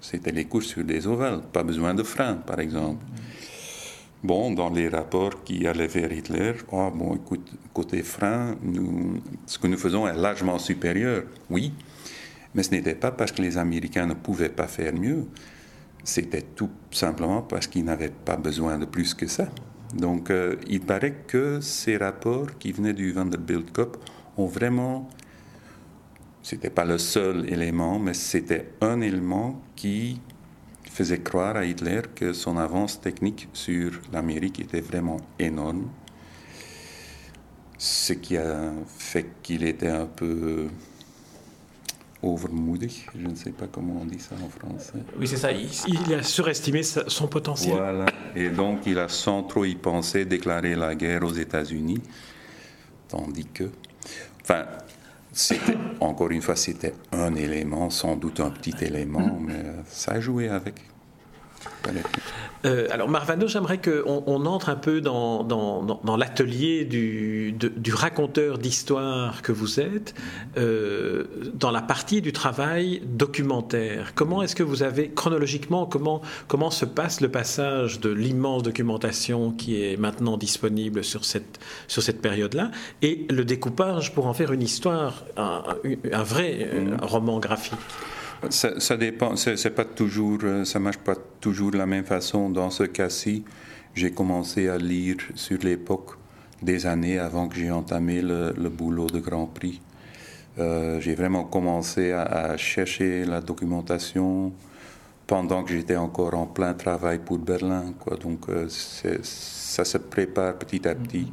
C'était 0.00 0.32
les 0.32 0.44
courses 0.44 0.66
sur 0.66 0.84
des 0.84 1.06
ovales, 1.06 1.42
pas 1.52 1.62
besoin 1.62 1.94
de 1.94 2.02
freins, 2.02 2.36
par 2.36 2.60
exemple. 2.60 3.04
Bon, 4.22 4.50
dans 4.52 4.70
les 4.70 4.88
rapports 4.88 5.44
qui 5.44 5.66
allaient 5.66 5.86
vers 5.86 6.12
Hitler, 6.12 6.54
oh, 6.72 6.90
bon, 6.92 7.14
écoute, 7.16 7.52
côté 7.72 8.02
frein, 8.02 8.56
ce 9.46 9.58
que 9.58 9.66
nous 9.68 9.78
faisons 9.78 10.08
est 10.08 10.16
largement 10.16 10.58
supérieur. 10.58 11.22
Oui, 11.50 11.72
mais 12.58 12.64
ce 12.64 12.72
n'était 12.72 12.96
pas 12.96 13.12
parce 13.12 13.30
que 13.30 13.40
les 13.40 13.56
Américains 13.56 14.06
ne 14.06 14.14
pouvaient 14.14 14.48
pas 14.48 14.66
faire 14.66 14.92
mieux, 14.92 15.28
c'était 16.02 16.42
tout 16.42 16.70
simplement 16.90 17.40
parce 17.40 17.68
qu'ils 17.68 17.84
n'avaient 17.84 18.10
pas 18.24 18.36
besoin 18.36 18.80
de 18.80 18.84
plus 18.84 19.14
que 19.14 19.28
ça. 19.28 19.46
Donc 19.94 20.28
euh, 20.30 20.56
il 20.66 20.80
paraît 20.80 21.22
que 21.28 21.60
ces 21.60 21.96
rapports 21.96 22.58
qui 22.58 22.72
venaient 22.72 22.94
du 22.94 23.12
Vanderbilt 23.12 23.72
Cup 23.72 23.96
ont 24.36 24.46
vraiment... 24.46 25.08
C'était 26.42 26.70
pas 26.70 26.84
le 26.84 26.98
seul 26.98 27.48
élément, 27.48 28.00
mais 28.00 28.14
c'était 28.14 28.72
un 28.80 29.02
élément 29.02 29.62
qui 29.76 30.20
faisait 30.90 31.20
croire 31.20 31.54
à 31.54 31.64
Hitler 31.64 32.02
que 32.12 32.32
son 32.32 32.56
avance 32.56 33.00
technique 33.00 33.48
sur 33.52 33.92
l'Amérique 34.12 34.58
était 34.58 34.80
vraiment 34.80 35.18
énorme. 35.38 35.90
Ce 37.76 38.14
qui 38.14 38.36
a 38.36 38.72
fait 38.88 39.28
qu'il 39.44 39.62
était 39.62 39.90
un 39.90 40.06
peu 40.06 40.66
overmoedig. 42.22 43.06
Je 43.14 43.26
ne 43.26 43.34
sais 43.34 43.50
pas 43.50 43.66
comment 43.66 44.00
on 44.02 44.04
dit 44.04 44.18
ça 44.18 44.34
en 44.44 44.48
français. 44.48 44.98
Oui, 45.18 45.26
c'est 45.26 45.36
ça. 45.36 45.50
Il, 45.52 46.14
a 46.14 46.22
surestimé 46.22 46.82
son 46.82 47.28
potentiel. 47.28 47.74
Voilà. 47.74 48.06
Et 48.34 48.50
donc, 48.50 48.86
il 48.86 48.98
a, 48.98 49.08
sans 49.08 49.42
trop 49.42 49.64
y 49.64 49.74
penser, 49.74 50.24
déclaré 50.24 50.74
la 50.74 50.94
guerre 50.94 51.24
aux 51.24 51.32
États-Unis. 51.32 52.00
Tandis 53.08 53.46
que. 53.46 53.70
Enfin, 54.42 54.66
encore 56.00 56.30
une 56.30 56.42
fois, 56.42 56.56
c'était 56.56 56.94
un 57.12 57.34
élément, 57.34 57.90
sans 57.90 58.16
doute 58.16 58.40
un 58.40 58.50
petit 58.50 58.74
élément, 58.80 59.38
mais 59.40 59.64
ça 59.86 60.12
a 60.12 60.20
joué 60.20 60.48
avec. 60.48 60.74
Euh, 62.64 62.88
alors 62.90 63.08
Marvano, 63.08 63.46
j'aimerais 63.46 63.78
qu'on 63.78 64.22
on 64.26 64.46
entre 64.46 64.68
un 64.68 64.76
peu 64.76 65.00
dans, 65.00 65.44
dans, 65.44 66.16
l'atelier 66.16 66.84
du, 66.84 67.52
du, 67.52 67.94
raconteur 67.94 68.58
d'histoire 68.58 69.42
que 69.42 69.52
vous 69.52 69.78
êtes, 69.80 70.14
euh, 70.56 71.24
dans 71.54 71.70
la 71.70 71.82
partie 71.82 72.20
du 72.20 72.32
travail 72.32 73.00
documentaire. 73.04 74.12
Comment 74.14 74.42
est-ce 74.42 74.56
que 74.56 74.62
vous 74.62 74.82
avez, 74.82 75.10
chronologiquement, 75.10 75.86
comment, 75.86 76.20
comment 76.48 76.70
se 76.70 76.84
passe 76.84 77.20
le 77.20 77.30
passage 77.30 78.00
de 78.00 78.10
l'immense 78.10 78.62
documentation 78.62 79.52
qui 79.52 79.82
est 79.82 79.96
maintenant 79.96 80.36
disponible 80.36 81.04
sur 81.04 81.24
cette, 81.24 81.60
sur 81.86 82.02
cette 82.02 82.20
période-là 82.20 82.70
et 83.02 83.26
le 83.30 83.44
découpage 83.44 84.12
pour 84.14 84.26
en 84.26 84.34
faire 84.34 84.52
une 84.52 84.62
histoire, 84.62 85.24
un, 85.36 85.62
un 86.12 86.22
vrai 86.22 86.68
euh, 86.72 86.80
mm. 86.80 86.96
roman 87.02 87.38
graphique? 87.38 87.78
Ça, 88.50 88.78
ça 88.78 88.96
dépend, 88.96 89.36
c'est 89.36 89.70
pas 89.70 89.84
toujours, 89.84 90.38
euh, 90.44 90.64
ça 90.64 90.78
marche 90.78 90.98
pas 90.98 91.16
toujours 91.40 91.70
de 91.70 91.78
la 91.78 91.86
même 91.86 92.04
façon. 92.04 92.50
Dans 92.50 92.70
ce 92.70 92.84
cas-ci, 92.84 93.44
j'ai 93.94 94.12
commencé 94.12 94.68
à 94.68 94.78
lire 94.78 95.16
sur 95.34 95.58
l'époque 95.58 96.12
des 96.62 96.86
années 96.86 97.18
avant 97.18 97.48
que 97.48 97.56
j'ai 97.56 97.70
entamé 97.70 98.22
le, 98.22 98.68
boulot 98.68 99.06
de 99.06 99.18
Grand 99.20 99.46
Prix. 99.46 99.80
Euh, 100.58 101.00
j'ai 101.00 101.14
vraiment 101.14 101.44
commencé 101.44 102.12
à, 102.12 102.56
chercher 102.56 103.24
la 103.24 103.40
documentation 103.40 104.52
pendant 105.26 105.62
que 105.62 105.72
j'étais 105.72 105.96
encore 105.96 106.34
en 106.34 106.46
plein 106.46 106.74
travail 106.74 107.18
pour 107.18 107.38
Berlin. 107.38 107.92
Donc 108.20 108.48
euh, 108.48 108.66
ça 108.68 109.84
se 109.84 109.98
prépare 109.98 110.54
petit 110.54 110.86
à 110.86 110.94
petit. 110.94 111.32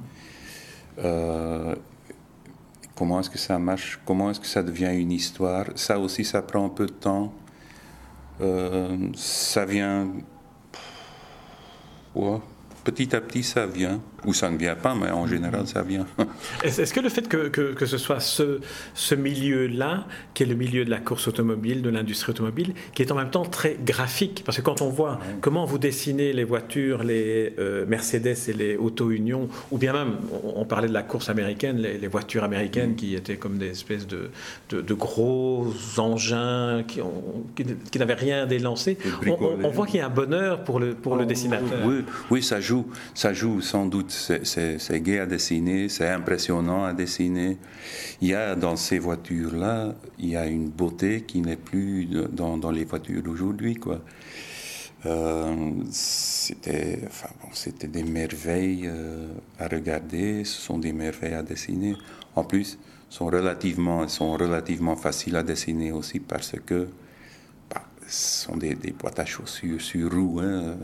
Comment 2.95 3.19
est-ce 3.19 3.29
que 3.29 3.37
ça 3.37 3.59
marche? 3.59 3.99
Comment 4.05 4.31
est-ce 4.31 4.39
que 4.39 4.47
ça 4.47 4.63
devient 4.63 4.93
une 4.93 5.11
histoire? 5.11 5.65
Ça 5.75 5.99
aussi, 5.99 6.23
ça 6.23 6.41
prend 6.41 6.65
un 6.65 6.69
peu 6.69 6.85
de 6.85 6.93
temps. 6.93 7.33
Euh, 8.41 9.09
ça 9.15 9.65
vient. 9.65 10.07
Ouais 12.15 12.39
petit 12.85 13.15
à 13.15 13.19
petit, 13.19 13.43
ça 13.43 13.65
vient. 13.65 13.99
Ou 14.25 14.33
ça 14.33 14.49
ne 14.49 14.57
vient 14.57 14.75
pas, 14.75 14.95
mais 14.95 15.11
en 15.11 15.27
général, 15.27 15.67
ça 15.67 15.83
vient. 15.83 16.05
Est-ce 16.63 16.93
que 16.93 16.99
le 16.99 17.09
fait 17.09 17.27
que, 17.27 17.47
que, 17.47 17.85
ce 17.85 17.97
soit 17.97 18.19
ce, 18.19 18.59
ce 18.93 19.13
milieu-là, 19.13 20.05
qui 20.33 20.43
est 20.43 20.45
le 20.45 20.55
milieu 20.55 20.83
de 20.83 20.89
la 20.89 20.97
course 20.97 21.27
automobile, 21.27 21.81
de 21.81 21.89
l'industrie 21.89 22.31
automobile, 22.31 22.73
qui 22.93 23.03
est 23.03 23.11
en 23.11 23.15
même 23.15 23.29
temps 23.29 23.45
très 23.45 23.77
graphique, 23.83 24.43
parce 24.45 24.57
que 24.57 24.63
quand 24.63 24.81
on 24.81 24.89
voit 24.89 25.19
comment 25.41 25.65
vous 25.65 25.77
dessinez 25.77 26.33
les 26.33 26.43
voitures, 26.43 27.03
les 27.03 27.53
euh, 27.59 27.85
Mercedes 27.85 28.35
et 28.47 28.53
les 28.53 28.77
Auto 28.77 29.11
Union, 29.11 29.47
ou 29.69 29.77
bien 29.77 29.93
même, 29.93 30.15
on, 30.43 30.65
parlait 30.65 30.87
de 30.87 30.93
la 30.93 31.03
course 31.03 31.29
américaine, 31.29 31.77
les, 31.77 32.07
voitures 32.07 32.43
américaines 32.43 32.91
mm. 32.91 32.95
qui 32.95 33.15
étaient 33.15 33.37
comme 33.37 33.57
des 33.57 33.69
espèces 33.69 34.07
de, 34.07 34.31
de, 34.71 34.93
gros 34.93 35.67
engins 35.97 36.83
qui, 36.87 36.99
qui, 37.91 37.99
n'avaient 37.99 38.13
rien 38.13 38.45
délancé, 38.45 38.97
on, 39.27 39.65
on, 39.65 39.69
voit 39.69 39.85
qu'il 39.85 39.97
y 39.97 40.01
a 40.01 40.07
un 40.07 40.09
bonheur 40.09 40.63
pour 40.63 40.79
le, 40.79 40.93
pour 40.95 41.15
le 41.15 41.23
oh, 41.23 41.27
dessinateur. 41.27 41.85
Oui, 41.85 42.03
oui, 42.31 42.43
ça 42.43 42.59
ça 43.13 43.33
joue 43.33 43.61
sans 43.61 43.85
doute. 43.85 44.11
C'est 44.11 45.01
gai 45.01 45.19
à 45.19 45.25
dessiner, 45.25 45.89
c'est 45.89 46.09
impressionnant 46.09 46.83
à 46.85 46.93
dessiner. 46.93 47.57
Il 48.21 48.29
y 48.29 48.35
a 48.35 48.55
dans 48.55 48.75
ces 48.75 48.99
voitures-là, 48.99 49.95
il 50.19 50.29
y 50.29 50.35
a 50.35 50.47
une 50.47 50.69
beauté 50.69 51.21
qui 51.21 51.41
n'est 51.41 51.55
plus 51.55 52.07
dans, 52.31 52.71
les 52.71 52.85
voitures 52.85 53.21
d'aujourd'hui. 53.21 53.77
Euh, 55.05 55.71
c'était 55.91 56.99
enfin, 57.05 57.29
bon, 57.41 57.49
des 57.87 58.03
merveilles 58.03 58.87
euh, 58.87 59.27
à 59.59 59.67
regarder, 59.67 60.43
ce 60.43 60.61
sont 60.61 60.79
des 60.79 60.93
merveilles 60.93 61.35
à 61.35 61.43
dessiner. 61.43 61.95
En 62.35 62.43
plus, 62.43 62.79
sont 63.09 63.27
relativement, 63.27 64.07
sont 64.07 64.33
relativement 64.33 64.95
faciles 64.95 65.35
à 65.35 65.43
dessiner 65.43 65.91
aussi 65.91 66.19
parce 66.19 66.55
que 66.65 66.87
sont 68.07 68.57
des, 68.57 68.75
des 68.75 68.91
boîtes 68.91 69.19
à 69.19 69.25
chaussures 69.25 69.81
sur 69.81 70.11
roues. 70.11 70.39
Hein, 70.41 70.75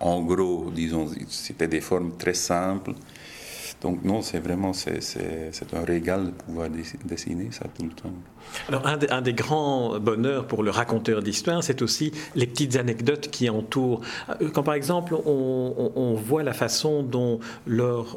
en 0.00 0.22
gros, 0.22 0.70
disons, 0.70 1.10
c'était 1.28 1.68
des 1.68 1.80
formes 1.80 2.16
très 2.16 2.34
simples. 2.34 2.92
Donc 3.80 4.04
non, 4.04 4.22
c'est 4.22 4.40
vraiment 4.40 4.72
c'est, 4.72 4.98
un 5.72 5.84
régal 5.84 6.26
de 6.26 6.30
pouvoir 6.30 6.68
dessiner 6.70 7.50
ça 7.50 7.66
tout 7.76 7.84
le 7.84 7.90
temps. 7.90 8.12
Alors 8.68 8.86
un, 8.86 9.22
des 9.22 9.32
grands 9.32 9.98
bonheurs 9.98 10.46
pour 10.46 10.62
le 10.62 10.70
raconteur 10.70 11.22
d'histoire, 11.22 11.62
c'est 11.62 11.82
aussi 11.82 12.12
les 12.34 12.46
petites 12.46 12.76
anecdotes 12.76 13.28
qui 13.30 13.48
entourent. 13.48 14.00
Euh, 14.28 14.48
quand 14.52 14.62
par 14.62 14.74
exemple 14.74 15.14
on, 15.14 16.14
voit 16.16 16.42
la 16.42 16.52
façon 16.52 17.02
dont 17.02 17.40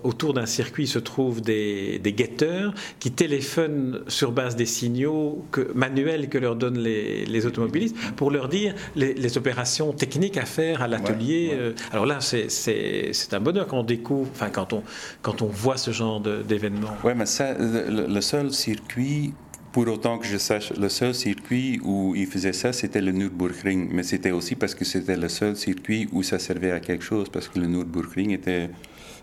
autour 0.04 0.34
d'un 0.34 0.46
circuit 0.46 0.88
se 0.88 1.00
trouvent 1.00 1.42
des, 1.42 2.02
guetteurs 2.06 2.74
qui 3.00 3.12
téléphonent 3.12 4.02
sur 4.08 4.32
base 4.32 4.56
des 4.56 4.66
signaux 4.66 5.46
que, 5.52 5.72
manuels 5.76 6.30
que 6.30 6.38
leur 6.38 6.56
donnent 6.56 6.80
les, 6.80 7.46
automobilistes 7.46 7.96
pour 8.16 8.32
leur 8.32 8.50
dire 8.50 8.74
les, 8.96 9.38
opérations 9.38 9.94
techniques 9.94 10.38
à 10.38 10.46
faire 10.46 10.82
à 10.82 10.88
l'atelier. 10.88 11.52
Euh, 11.54 11.74
alors 11.92 12.06
là, 12.06 12.20
c'est, 12.20 13.10
un 13.32 13.40
bonheur 13.40 13.68
quand 13.68 13.80
on 13.80 13.84
découvre, 13.84 14.30
enfin 14.32 14.50
quand 14.50 14.74
on, 14.74 14.84
quand 15.22 15.42
on 15.42 15.48
voit 15.48 15.78
ce 15.78 15.92
genre 15.92 16.20
d'événements. 16.20 16.98
Oui, 17.04 17.12
mais 17.16 17.26
ça, 17.26 17.54
le 17.58 18.22
seul 18.22 18.52
circuit 18.52 19.34
pour 19.80 19.94
autant 19.94 20.18
que 20.18 20.26
je 20.28 20.38
sache, 20.38 20.74
le 20.74 20.90
seul 20.90 21.16
circuit 21.16 21.80
où 21.86 22.14
il 22.14 22.28
faisait 22.28 22.52
ça, 22.52 22.74
c'était 22.74 23.00
le 23.00 23.14
Nürburgring. 23.14 23.88
Mais 23.94 24.04
c'était 24.04 24.32
aussi 24.32 24.56
parce 24.56 24.76
que 24.76 24.84
c'était 24.84 25.16
le 25.16 25.30
seul 25.30 25.56
circuit 25.56 26.10
où 26.12 26.22
ça 26.22 26.38
servait 26.38 26.72
à 26.72 26.82
quelque 26.82 27.02
chose, 27.02 27.30
parce 27.30 27.48
que 27.48 27.60
le 27.60 27.68
Nürburgring 27.68 28.38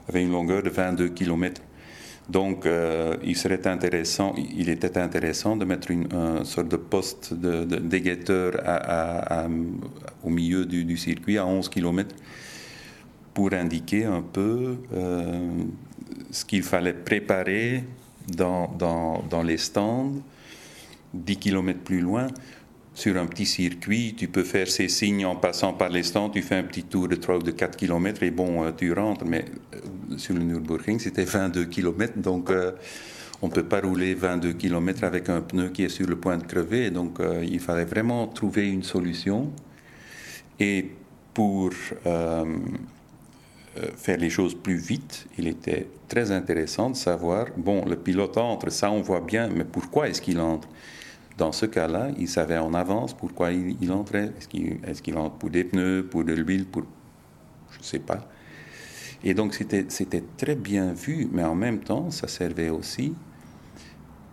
avait 0.09 0.23
une 0.23 0.33
longueur 0.33 0.63
de 0.63 0.71
22 0.71 1.11
km. 1.11 1.61
Donc, 2.31 2.65
euh, 2.65 3.19
il 3.23 3.37
serait 3.37 3.67
intéressant, 3.67 4.35
il 4.39 4.71
était 4.71 4.97
intéressant 4.97 5.57
de 5.57 5.67
mettre 5.67 5.91
une, 5.91 6.09
sorte 6.45 6.69
de 6.69 6.77
poste 6.77 7.35
de, 7.35 7.65
d'éguetteur 7.65 8.53
au 10.25 10.31
milieu 10.31 10.65
du, 10.65 10.97
circuit 10.97 11.37
à 11.37 11.45
11 11.45 11.69
km 11.69 12.17
pour 13.35 13.53
indiquer 13.53 14.07
un 14.07 14.23
peu 14.23 14.77
euh, 14.95 15.51
ce 16.31 16.47
qu'il 16.47 16.63
fallait 16.63 16.95
préparer 16.95 17.85
dans 18.27 19.43
les 19.45 19.59
stands 19.59 20.15
10 21.15 21.37
km 21.37 21.81
plus 21.81 22.01
loin, 22.01 22.29
sur 22.97 23.19
un 23.19 23.27
petit 23.27 23.45
circuit, 23.45 24.15
tu 24.17 24.27
peux 24.27 24.43
faire 24.43 24.67
ces 24.69 24.89
signes 24.89 25.27
en 25.27 25.37
passant 25.37 25.75
par 25.75 25.91
les 25.91 26.03
stands, 26.03 26.31
tu 26.31 26.41
fais 26.41 26.55
un 26.55 26.63
petit 26.63 26.83
tour 26.83 27.09
de 27.09 27.17
3 27.17 27.37
ou 27.37 27.43
de 27.43 27.51
4 27.51 27.77
km 27.77 28.23
et 28.23 28.31
bon, 28.31 28.65
euh, 28.65 28.73
tu 28.73 28.91
rentres. 28.95 29.27
Mais 29.27 29.45
euh, 29.75 30.17
sur 30.17 30.33
le 30.35 30.41
Nürburgring, 30.41 30.99
c'était 30.99 31.27
22 31.27 31.67
km, 31.67 32.19
donc 32.19 32.51
euh, 32.51 32.73
on 33.43 33.49
ne 33.49 33.53
peut 33.53 33.65
pas 33.65 33.83
rouler 33.83 34.15
22 34.15 34.55
km 34.55 35.05
avec 35.05 35.29
un 35.29 35.43
pneu 35.43 35.69
qui 35.69 35.85
est 35.85 35.91
sur 35.91 36.07
le 36.07 36.17
point 36.17 36.39
de 36.39 36.45
crever. 36.45 36.91
Donc 36.91 37.19
il 37.43 37.61
fallait 37.61 37.85
vraiment 37.85 38.27
trouver 38.29 38.71
une 38.71 38.83
solution. 38.83 39.53
Et 40.59 40.93
pour 41.35 41.73
faire 43.97 44.17
les 44.17 44.31
choses 44.31 44.55
plus 44.55 44.79
vite, 44.79 45.27
il 45.37 45.49
était 45.49 45.87
très 46.09 46.31
intéressant 46.31 46.89
de 46.89 46.97
savoir, 46.97 47.49
bon, 47.59 47.85
le 47.85 47.97
pilote 47.97 48.39
entre, 48.39 48.71
ça 48.71 48.91
on 48.91 49.03
voit 49.03 49.21
bien, 49.21 49.51
mais 49.55 49.65
pourquoi 49.65 50.09
est-ce 50.09 50.23
qu'il 50.23 50.41
entre? 50.41 50.67
Dans 51.37 51.53
ce 51.53 51.67
cas-là, 51.67 52.09
il 52.19 52.29
savait 52.29 52.59
en 52.59 52.73
avance 52.73 53.15
pourquoi 53.15 53.53
il, 53.53 53.93
entrait. 53.93 54.33
Est-ce 54.87 55.03
qu'il 55.03 55.19
entre 55.19 55.37
pour 55.37 55.51
des 55.51 55.65
pneus, 55.65 56.07
pour 56.11 56.25
de 56.25 56.33
l'huile, 56.33 56.65
pour... 56.67 56.85
Je 57.73 57.79
ne 57.79 57.85
sais 57.85 57.99
pas. 57.99 58.27
Et 59.23 59.35
donc 59.35 59.55
c'était 59.55 60.25
très 60.37 60.55
bien 60.55 60.93
vu, 60.93 61.29
mais 61.33 61.45
en 61.45 61.55
même 61.55 61.81
temps, 61.81 62.11
ça 62.11 62.29
servait 62.29 62.71
aussi 62.71 63.13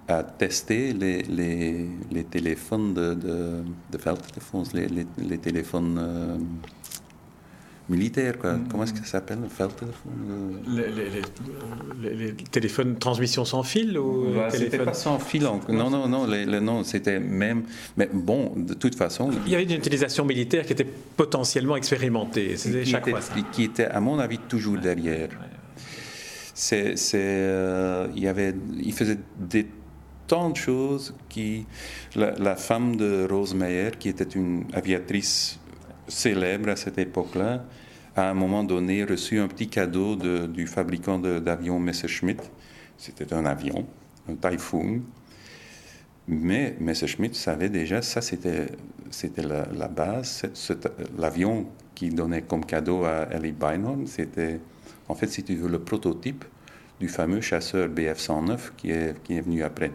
à 0.07 0.24
tester 0.24 0.93
les 0.93 2.24
téléphones 2.29 2.93
de, 2.93 3.13
de, 3.13 3.63
de 3.91 4.77
les, 4.77 4.88
les, 4.88 5.07
les, 5.17 5.38
téléphones... 5.38 5.98
Euh, 6.00 6.38
militaire. 7.90 8.38
Quoi. 8.38 8.54
Mm. 8.54 8.68
Comment 8.70 8.84
est-ce 8.84 8.94
que 8.94 9.00
ça 9.00 9.06
s'appelle? 9.06 9.40
Les, 10.68 10.88
les, 12.02 12.16
les, 12.16 12.34
téléphones 12.34 12.98
transmission 12.98 13.46
sans 13.46 13.63
fil 13.63 13.98
ou 13.98 14.34
bah, 14.36 14.50
C'était 14.50 14.80
pas 14.80 14.94
sans 14.94 15.20
fil. 15.20 15.44
Non, 15.44 15.90
non, 15.90 16.08
non, 16.08 16.25
le 16.28 16.60
nom, 16.60 16.84
c'était 16.84 17.20
même. 17.20 17.63
Mais 17.98 18.10
bon, 18.12 18.54
de 18.56 18.74
toute 18.74 18.96
façon. 18.96 19.32
Il 19.46 19.52
y 19.52 19.56
avait 19.56 19.63
une 19.63 19.72
utilisation 19.72 20.25
militaire 20.25 20.66
qui 20.66 20.74
était 20.74 20.88
potentiellement 21.18 21.75
expérimentée. 21.75 22.58
C'était 22.58 22.86
chaque 22.86 23.10
fois 23.10 23.22
ça. 23.22 23.34
Qui 23.52 23.63
était, 23.63 23.86
à 23.86 24.00
mon 24.00 24.20
avis, 24.20 24.38
toujours 24.38 24.78
derrière. 24.78 25.30
C'est, 26.54 26.96
euh, 27.16 28.08
il, 28.16 28.24
y 28.24 28.28
avait, 28.28 28.54
il 28.82 28.94
faisait 28.94 29.18
des 29.40 29.68
tant 30.28 30.52
de 30.52 30.56
choses 30.56 31.16
qui. 31.30 31.66
La, 32.16 32.32
la 32.38 32.56
femme 32.56 32.96
de 32.96 33.28
Rose 33.30 33.56
Meyer, 33.56 33.90
qui 34.00 34.08
était 34.08 34.24
une 34.24 34.66
aviatrice 34.74 35.60
célèbre 36.07 36.69
à 36.69 36.75
cette 36.75 36.98
époque-là, 36.98 37.65
à 38.15 38.29
un 38.29 38.33
moment 38.33 38.63
donné 38.63 39.03
reçu 39.03 39.39
un 39.39 39.48
petit 39.48 39.67
cadeau 39.67 40.15
du 40.15 40.67
fabricant 40.67 41.19
d'avions 41.19 41.79
Messerschmitt. 41.79 42.41
C'était 42.98 43.33
un 43.33 43.45
avion, 43.45 43.86
un 44.29 44.36
Typhoon. 44.36 45.01
Mais 46.27 46.75
Messerschmitt 46.79 47.36
savait 47.36 47.69
déjà, 47.69 48.01
ça 48.01 48.22
c'était, 48.22 48.67
la, 49.38 49.88
base. 49.88 50.43
l'avion 51.17 51.67
qui 51.95 52.10
donnait 52.10 52.43
comme 52.43 52.65
cadeau 52.65 53.03
à 53.03 53.27
Ellie 53.31 53.51
Beinhorn, 53.51 54.07
c'était 54.07 54.62
en 55.10 55.15
fait, 55.15 55.27
si 55.27 55.43
tu 55.43 55.55
veux, 55.55 55.69
le 55.69 55.79
prototype 55.79 56.45
du 57.00 57.10
fameux 57.10 57.41
chasseur 57.41 57.89
BF-109 57.89 58.72
qui 58.77 58.91
est, 58.91 59.22
qui 59.24 59.36
est 59.36 59.41
venu 59.41 59.63
après. 59.63 59.91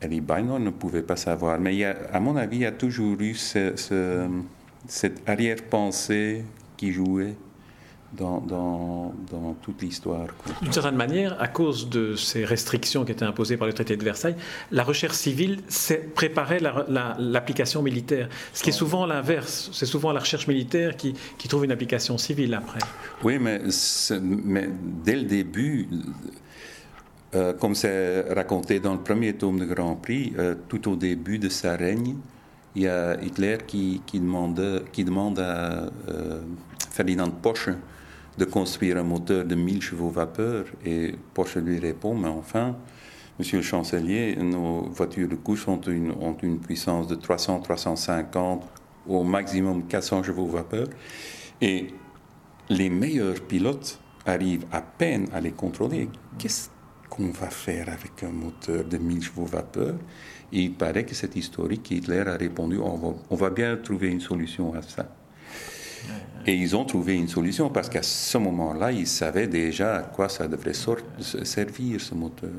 Ellie 0.00 0.20
Beinhorn 0.20 0.62
ne 0.62 0.70
pouvait 0.70 1.02
pas 1.02 1.16
savoir. 1.16 1.58
Mais 1.58 1.74
il 1.74 1.84
a, 1.84 1.96
à 2.12 2.20
mon 2.20 2.36
avis, 2.36 2.58
il 2.58 2.62
y 2.62 2.66
a 2.66 2.72
toujours 2.72 3.20
eu 3.20 3.34
ce 3.34 4.28
cette 4.86 5.28
arrière-pensée 5.28 6.44
qui 6.76 6.92
jouait 6.92 7.34
dans, 8.12 8.40
dans, 8.40 9.14
dans 9.30 9.54
toute 9.62 9.82
l'histoire. 9.82 10.28
D'une 10.62 10.72
certaine 10.72 10.96
manière, 10.96 11.40
à 11.40 11.48
cause 11.48 11.88
de 11.88 12.14
ces 12.16 12.44
restrictions 12.44 13.04
qui 13.04 13.12
étaient 13.12 13.24
imposées 13.24 13.56
par 13.56 13.66
le 13.66 13.72
traité 13.72 13.96
de 13.96 14.04
Versailles, 14.04 14.36
la 14.70 14.84
recherche 14.84 15.16
civile 15.16 15.60
préparait 16.14 16.60
l'application 17.18 17.82
militaire. 17.82 18.28
Ce 18.52 18.62
qui 18.62 18.70
est 18.70 18.72
souvent 18.72 19.06
l'inverse. 19.06 19.70
C'est 19.72 19.86
souvent 19.86 20.12
la 20.12 20.20
recherche 20.20 20.46
militaire 20.46 20.96
qui, 20.96 21.14
qui, 21.38 21.48
trouve 21.48 21.64
une 21.64 21.72
application 21.72 22.16
civile 22.18 22.54
après. 22.54 22.80
Oui, 23.22 23.38
mais, 23.38 23.60
mais 24.20 24.68
dès 25.04 25.16
le 25.16 25.24
début, 25.24 25.88
euh, 27.34 27.52
comme 27.52 27.74
c'est 27.74 28.32
raconté 28.32 28.80
dans 28.80 28.94
le 28.94 29.00
premier 29.00 29.34
tome 29.34 29.58
de 29.58 29.64
Grand 29.64 29.96
Prix, 29.96 30.32
euh, 30.38 30.54
tout 30.68 30.90
au 30.90 30.96
début 30.96 31.38
de 31.38 31.48
sa 31.48 31.76
règne, 31.76 32.16
il 32.76 32.82
y 32.82 32.88
a 32.88 33.18
Hitler 33.22 33.56
qui, 33.66 34.02
demande, 34.14 34.60
à 35.38 35.90
euh, 36.08 36.42
Ferdinand 36.90 37.30
Porsche 37.30 37.70
de 38.36 38.44
construire 38.44 38.98
un 38.98 39.02
moteur 39.02 39.46
de 39.46 39.54
1000 39.54 39.80
chevaux 39.80 40.10
vapeur. 40.10 40.66
Et 40.84 41.14
Porsche 41.32 41.56
lui 41.56 41.78
répond, 41.78 42.14
mais 42.14 42.28
enfin, 42.28 42.76
monsieur 43.38 43.56
le 43.56 43.62
chancelier, 43.62 44.36
nos 44.36 44.82
voitures 44.90 45.26
de 45.26 45.36
course 45.36 45.66
ont 45.68 45.80
une, 45.80 46.10
ont 46.20 46.36
une 46.42 46.58
puissance 46.60 47.06
de 47.06 47.14
300, 47.14 47.60
350, 47.60 48.62
au 49.08 49.24
maximum 49.24 49.86
400 49.86 50.24
chevaux 50.24 50.46
vapeur. 50.46 50.86
Et 51.62 51.94
les 52.68 52.90
meilleurs 52.90 53.40
pilotes 53.40 53.98
arrivent 54.26 54.66
à 54.70 54.82
peine 54.82 55.28
à 55.32 55.40
les 55.40 55.52
contrôler. 55.52 56.10
Qu'est-ce 56.38 56.68
qu'on 57.08 57.30
va 57.30 57.48
faire 57.48 57.88
avec 57.88 58.22
un 58.22 58.32
moteur 58.32 58.84
de 58.84 58.98
1000 58.98 59.22
chevaux 59.22 59.46
vapeur? 59.46 59.94
Il 60.52 60.72
paraît 60.74 61.04
que 61.04 61.14
c'est 61.14 61.36
historique. 61.36 61.90
Hitler 61.90 62.24
a 62.26 62.36
répondu, 62.36 62.78
on 62.78 62.96
va, 62.96 63.14
on 63.30 63.36
va 63.36 63.50
bien 63.50 63.76
trouver 63.76 64.08
une 64.08 64.20
solution 64.20 64.74
à 64.74 64.82
ça. 64.82 65.08
Et 66.48 66.54
ils 66.54 66.76
ont 66.76 66.84
trouvé 66.84 67.14
une 67.14 67.26
solution 67.26 67.68
parce 67.70 67.88
qu'à 67.88 68.02
ce 68.02 68.38
moment-là, 68.38 68.92
ils 68.92 69.08
savaient 69.08 69.48
déjà 69.48 69.96
à 69.96 70.02
quoi 70.02 70.28
ça 70.28 70.46
devrait 70.46 70.74
servir 70.74 72.00
ce 72.00 72.14
moteur. 72.14 72.50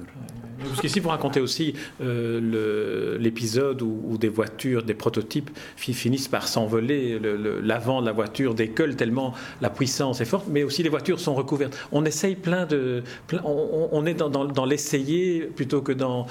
Parce 0.59 0.81
qu'ici, 0.81 0.99
vous 0.99 1.09
racontez 1.09 1.39
aussi 1.39 1.73
euh, 2.01 3.17
l'épisode 3.17 3.81
où, 3.81 4.17
des 4.17 4.27
voitures, 4.27 4.83
des 4.83 4.93
prototypes 4.93 5.51
finissent 5.77 6.27
par 6.27 6.47
s'envoler, 6.47 7.19
l'avant 7.63 8.01
de 8.01 8.07
la 8.07 8.11
voiture 8.11 8.55
décolle 8.55 8.95
tellement 8.95 9.33
la 9.61 9.69
puissance 9.69 10.19
est 10.19 10.25
forte, 10.25 10.47
mais 10.49 10.63
aussi 10.63 10.83
les 10.83 10.89
voitures 10.89 11.19
sont 11.19 11.35
recouvertes. 11.35 11.77
On 11.91 12.03
essaye 12.03 12.35
plein 12.35 12.65
de... 12.65 13.03
on, 13.43 14.05
est 14.05 14.15
dans, 14.15 14.65
l'essayer 14.65 15.41
plutôt 15.41 15.81
que 15.81 15.93
dans, 15.93 16.27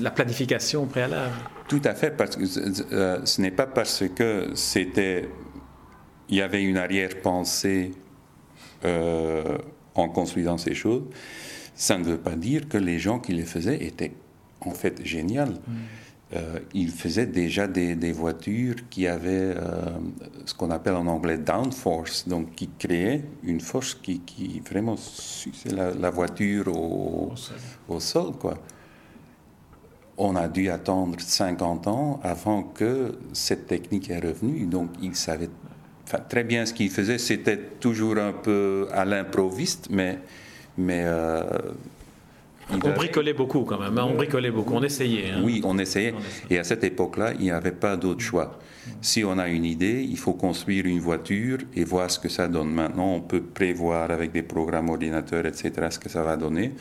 la 0.00 0.10
planification 0.10 0.86
préalable. 0.86 1.34
Tout 1.70 1.82
à 1.84 1.94
fait, 1.94 2.10
parce 2.10 2.34
que 2.34 2.42
euh, 2.92 3.24
ce 3.24 3.40
n'est 3.40 3.52
pas 3.52 3.68
parce 3.68 4.02
que 4.16 4.50
c'était 4.56 5.28
il 6.28 6.36
y 6.36 6.42
avait 6.42 6.64
une 6.64 6.76
arrière-pensée 6.76 7.92
euh, 8.84 9.56
en 9.94 10.08
construisant 10.08 10.58
ces 10.58 10.74
choses, 10.74 11.04
ça 11.76 11.96
ne 11.96 12.02
veut 12.02 12.18
pas 12.18 12.34
dire 12.34 12.68
que 12.68 12.76
les 12.76 12.98
gens 12.98 13.20
qui 13.20 13.34
les 13.34 13.44
faisaient 13.44 13.84
étaient 13.84 14.14
en 14.62 14.72
fait 14.72 15.00
géniaux. 15.06 15.44
Mm. 15.44 15.74
Euh, 16.32 16.58
ils 16.74 16.90
faisaient 16.90 17.26
déjà 17.26 17.68
des, 17.68 18.12
voitures 18.12 18.88
qui 18.88 19.06
avaient 19.06 19.54
euh, 19.56 19.98
ce 20.44 20.54
qu'on 20.54 20.72
appelle 20.72 20.94
en 20.94 21.06
anglais 21.06 21.38
downforce, 21.38 22.26
donc 22.26 22.56
qui 22.56 22.68
créaient 22.78 23.22
une 23.44 23.60
force 23.60 23.94
qui, 23.94 24.18
qui 24.18 24.60
vraiment 24.68 24.96
c'est 24.96 25.72
la, 25.72 26.10
voiture 26.10 26.66
au, 26.68 27.32
au, 27.88 28.00
sol. 28.00 28.32
quoi. 28.40 28.58
On 30.22 30.36
a 30.36 30.48
dû 30.48 30.68
attendre 30.68 31.18
50 31.18 31.86
ans 31.86 32.20
avant 32.22 32.62
que 32.62 33.14
cette 33.32 33.66
technique 33.66 34.10
est 34.10 34.20
revenue, 34.20 34.66
donc 34.66 34.90
ils 35.00 35.16
savaient 35.16 35.48
très 36.28 36.44
bien 36.44 36.66
ce 36.66 36.74
qu'il 36.74 36.90
faisait. 36.90 37.16
C'était 37.16 37.56
toujours 37.56 38.18
un 38.18 38.32
peu 38.32 38.86
à 38.92 39.06
l'improviste, 39.06 39.88
mais. 39.90 40.18
mais 40.76 41.04
euh, 41.06 41.42
on 42.70 42.90
bricolait 42.90 43.32
beaucoup 43.32 43.62
quand 43.62 43.80
même, 43.80 43.96
hein. 43.96 44.06
on 44.10 44.14
bricolait 44.14 44.50
beaucoup, 44.50 44.74
on 44.74 44.82
essayait. 44.82 45.30
Hein. 45.30 45.40
Oui, 45.42 45.62
on 45.64 45.78
essayait. 45.78 46.14
Et 46.50 46.58
à 46.58 46.64
cette 46.64 46.84
époque-là, 46.84 47.32
il 47.38 47.40
n'y 47.40 47.50
avait 47.50 47.72
pas 47.72 47.96
d'autre 47.96 48.20
choix. 48.20 48.58
Si 49.00 49.24
on 49.24 49.38
a 49.38 49.48
une 49.48 49.64
idée, 49.64 50.06
il 50.06 50.18
faut 50.18 50.34
construire 50.34 50.84
une 50.84 51.00
voiture 51.00 51.58
et 51.74 51.84
voir 51.84 52.10
ce 52.10 52.18
que 52.18 52.28
ça 52.28 52.46
donne. 52.46 52.70
Maintenant, 52.70 53.14
on 53.14 53.20
peut 53.22 53.40
prévoir 53.42 54.10
avec 54.10 54.32
des 54.32 54.42
programmes 54.42 54.90
ordinateurs, 54.90 55.46
etc., 55.46 55.72
ce 55.88 55.98
que 55.98 56.10
ça 56.10 56.22
va 56.22 56.36
donner. 56.36 56.72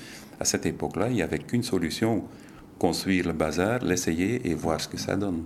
À 0.41 0.45
cette 0.45 0.65
époque-là, 0.65 1.07
il 1.07 1.15
n'y 1.15 1.21
avait 1.21 1.39
qu'une 1.39 1.63
solution 1.63 2.25
construire 2.79 3.27
le 3.27 3.33
bazar, 3.33 3.79
l'essayer 3.83 4.49
et 4.49 4.55
voir 4.55 4.81
ce 4.81 4.87
que 4.87 4.97
ça 4.97 5.15
donne 5.15 5.43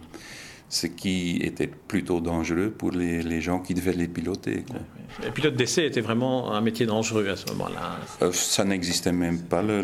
ce 0.73 0.87
qui 0.87 1.37
était 1.43 1.67
plutôt 1.67 2.19
dangereux 2.19 2.73
pour 2.75 2.91
les, 2.91 3.41
gens 3.41 3.59
qui 3.59 3.75
devaient 3.75 3.93
les 3.93 4.07
piloter. 4.07 4.63
Quoi. 4.67 4.79
Les 5.23 5.29
pilotes 5.29 5.55
d'essai 5.55 5.85
était 5.85 6.01
vraiment 6.01 6.51
un 6.51 6.61
métier 6.61 6.87
dangereux 6.87 7.29
à 7.29 7.35
ce 7.35 7.45
moment-là. 7.51 7.99
Euh, 8.23 8.31
ça 8.31 8.63
n'existait 8.63 9.11
même 9.11 9.43
pas. 9.43 9.61
Le, 9.61 9.81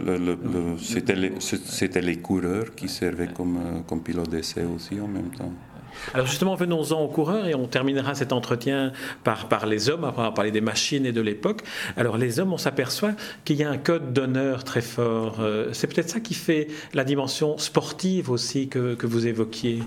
c'était, 0.81 1.15
les, 1.15 1.33
c'était 1.39 2.01
les 2.01 2.17
coureurs 2.17 2.73
qui 2.75 2.89
servaient 2.89 3.31
comme, 3.31 3.57
euh, 3.57 3.79
comme 3.87 4.01
pilotes 4.01 4.29
d'essai 4.29 4.63
aussi 4.63 4.99
en 4.99 5.07
même 5.07 5.29
temps. 5.29 5.53
Alors 6.13 6.27
justement, 6.27 6.55
venons-en 6.55 7.01
aux 7.01 7.07
coureurs 7.07 7.47
et 7.47 7.55
on 7.55 7.67
terminera 7.67 8.15
cet 8.15 8.33
entretien 8.33 8.91
par, 9.23 9.47
par 9.47 9.65
les 9.65 9.89
hommes, 9.89 10.03
après 10.03 10.21
avoir 10.21 10.33
parlé 10.33 10.51
des 10.51 10.61
machines 10.61 11.05
et 11.05 11.11
de 11.11 11.21
l'époque. 11.21 11.61
Alors 11.97 12.17
les 12.17 12.39
hommes, 12.39 12.53
on 12.53 12.57
s'aperçoit 12.57 13.13
qu'il 13.45 13.57
y 13.57 13.63
a 13.63 13.69
un 13.69 13.77
code 13.77 14.13
d'honneur 14.13 14.63
très 14.63 14.81
fort. 14.81 15.37
Euh, 15.39 15.69
c'est 15.73 15.87
peut-être 15.87 16.09
ça 16.09 16.19
qui 16.19 16.33
fait 16.33 16.67
la 16.93 17.03
dimension 17.03 17.57
sportive 17.57 18.29
aussi 18.29 18.67
que, 18.67 18.95
que 18.95 19.07
vous 19.07 19.27
évoquiez. 19.27 19.79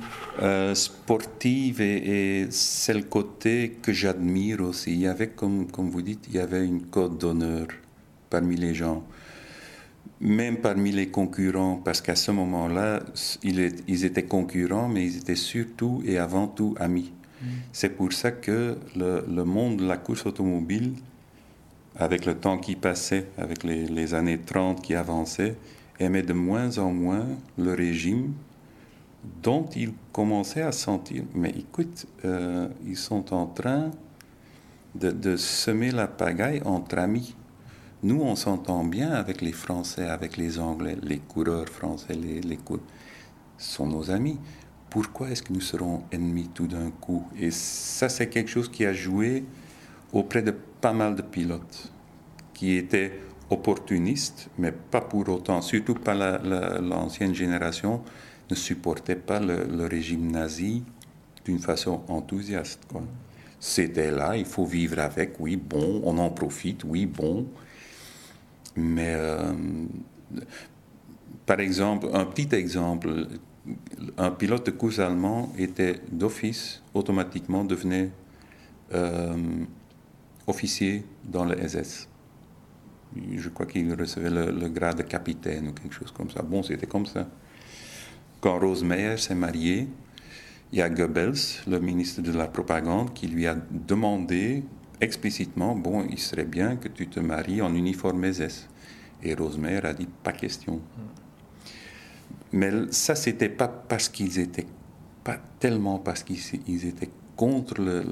Euh, 0.42 0.74
sportive 0.74 1.80
et, 1.80 2.46
c'est 2.50 2.94
le 2.94 3.02
côté 3.02 3.78
que 3.82 3.92
j'admire 3.92 4.60
aussi. 4.60 4.92
Il 4.92 5.00
y 5.00 5.06
avait, 5.06 5.28
comme, 5.28 5.70
comme 5.70 5.90
vous 5.90 6.02
dites, 6.02 6.26
il 6.28 6.36
y 6.36 6.38
avait 6.38 6.64
une 6.64 6.82
code 6.82 7.18
d'honneur 7.18 7.66
parmi 8.30 8.56
les 8.56 8.74
gens 8.74 9.04
même 10.22 10.58
parmi 10.58 10.92
les 10.92 11.08
concurrents, 11.08 11.80
parce 11.84 12.00
qu'à 12.00 12.14
ce 12.14 12.30
moment-là, 12.30 13.00
ils 13.42 14.04
étaient 14.04 14.22
concurrents, 14.22 14.88
mais 14.88 15.04
ils 15.04 15.18
étaient 15.18 15.34
surtout 15.34 16.00
et 16.06 16.16
avant 16.16 16.46
tout 16.46 16.76
amis. 16.78 17.12
Mm. 17.42 17.46
C'est 17.72 17.96
pour 17.96 18.12
ça 18.12 18.30
que 18.30 18.78
le, 18.96 19.42
monde 19.42 19.78
de 19.78 19.86
la 19.86 19.96
course 19.96 20.24
automobile, 20.24 20.92
avec 21.96 22.24
le 22.24 22.36
temps 22.36 22.56
qui 22.56 22.76
passait, 22.76 23.26
avec 23.36 23.64
les, 23.64 24.14
années 24.14 24.38
30 24.38 24.80
qui 24.80 24.94
avançaient, 24.94 25.56
aimait 25.98 26.22
de 26.22 26.32
moins 26.32 26.78
en 26.78 26.92
moins 26.92 27.26
le 27.58 27.74
régime 27.74 28.32
dont 29.42 29.68
ils 29.74 29.92
commençaient 30.12 30.62
à 30.62 30.72
sentir, 30.72 31.24
mais 31.34 31.50
écoute, 31.50 32.06
euh, 32.24 32.68
ils 32.86 32.96
sont 32.96 33.32
en 33.34 33.46
train 33.46 33.90
de, 34.94 35.10
de 35.10 35.36
semer 35.36 35.90
la 35.90 36.06
pagaille 36.06 36.60
entre 36.64 36.98
amis. 36.98 37.34
Nous, 38.04 38.20
on 38.20 38.34
s'entend 38.34 38.82
bien 38.82 39.12
avec 39.12 39.40
les 39.40 39.52
Français, 39.52 40.08
avec 40.08 40.36
les 40.36 40.58
Anglais, 40.58 40.96
les 41.02 41.18
coureurs 41.18 41.68
français, 41.68 42.14
les, 42.14 42.40
les 42.40 42.58
sont 43.58 43.86
nos 43.86 44.10
amis. 44.10 44.40
Pourquoi 44.90 45.30
est-ce 45.30 45.44
que 45.44 45.52
nous 45.52 45.60
serons 45.60 46.02
ennemis 46.10 46.48
tout 46.52 46.66
d'un 46.66 46.90
coup? 46.90 47.24
Et 47.38 47.52
ça, 47.52 48.08
c'est 48.08 48.28
quelque 48.28 48.50
chose 48.50 48.68
qui 48.68 48.84
a 48.84 48.92
joué 48.92 49.44
auprès 50.12 50.42
de 50.42 50.50
pas 50.50 50.92
mal 50.92 51.14
de 51.14 51.22
pilotes 51.22 51.92
qui 52.52 52.76
étaient 52.76 53.20
opportunistes, 53.50 54.48
mais 54.58 54.72
pas 54.72 55.00
pour 55.00 55.28
autant, 55.28 55.62
surtout 55.62 55.94
pas 55.94 56.14
l'ancienne 56.14 57.36
génération, 57.36 58.02
ne 58.50 58.56
supportait 58.56 59.14
pas 59.14 59.38
le, 59.38 59.86
régime 59.86 60.28
nazi 60.28 60.82
d'une 61.44 61.60
façon 61.60 62.02
enthousiaste. 62.08 62.80
C'était 63.60 64.10
là, 64.10 64.36
il 64.36 64.44
faut 64.44 64.66
vivre 64.66 64.98
avec, 64.98 65.38
oui, 65.38 65.54
bon, 65.54 66.02
on 66.04 66.18
en 66.18 66.30
profite, 66.30 66.82
oui, 66.82 67.06
bon, 67.06 67.46
mais, 68.76 69.14
euh, 69.14 69.52
par 71.46 71.60
exemple, 71.60 72.08
un 72.12 72.24
petit 72.24 72.54
exemple, 72.54 73.26
un 74.16 74.30
pilote 74.30 74.66
de 74.66 74.70
course 74.72 74.98
allemand 74.98 75.52
était 75.58 76.00
d'office, 76.10 76.82
automatiquement 76.94 77.64
devenait 77.64 78.10
euh, 78.94 79.36
officier 80.46 81.04
dans 81.24 81.44
le 81.44 81.56
SS. 81.56 82.08
Je 83.36 83.48
crois 83.50 83.66
qu'il 83.66 83.92
recevait 83.94 84.30
le, 84.30 84.68
grade 84.68 84.98
de 84.98 85.02
capitaine 85.02 85.68
ou 85.68 85.72
quelque 85.72 85.94
chose 85.94 86.12
comme 86.12 86.30
ça. 86.30 86.42
Bon, 86.42 86.62
c'était 86.62 86.86
comme 86.86 87.06
ça. 87.06 87.28
Quand 88.40 88.58
Rose 88.58 88.82
Meyer 88.82 89.18
s'est 89.18 89.34
mariée, 89.34 89.86
il 90.72 90.78
y 90.78 90.82
a 90.82 90.88
Goebbels, 90.88 91.34
le 91.66 91.78
ministre 91.78 92.22
de 92.22 92.32
la 92.32 92.46
propagande, 92.46 93.12
qui 93.12 93.28
lui 93.28 93.46
a 93.46 93.54
demandé 93.70 94.64
explicitement, 95.02 95.74
bon, 95.74 96.06
il 96.08 96.18
serait 96.18 96.44
bien 96.44 96.76
que 96.76 96.88
tu 96.88 97.08
te 97.08 97.20
maries 97.20 97.60
en 97.60 97.74
uniforme 97.74 98.32
SS. 98.32 98.68
Et 99.22 99.34
Rosemère 99.34 99.84
a 99.84 99.94
dit, 99.94 100.08
pas 100.22 100.32
question. 100.32 100.80
Mais 102.52 102.70
ça, 102.90 103.14
c'était 103.14 103.48
pas 103.48 103.68
parce 103.68 104.08
qu'ils 104.08 104.38
étaient, 104.38 104.66
pas 105.24 105.38
tellement 105.58 105.98
parce 105.98 106.22
qu'ils 106.22 106.86
étaient 106.86 107.10
contre 107.36 107.80
le, 107.80 108.02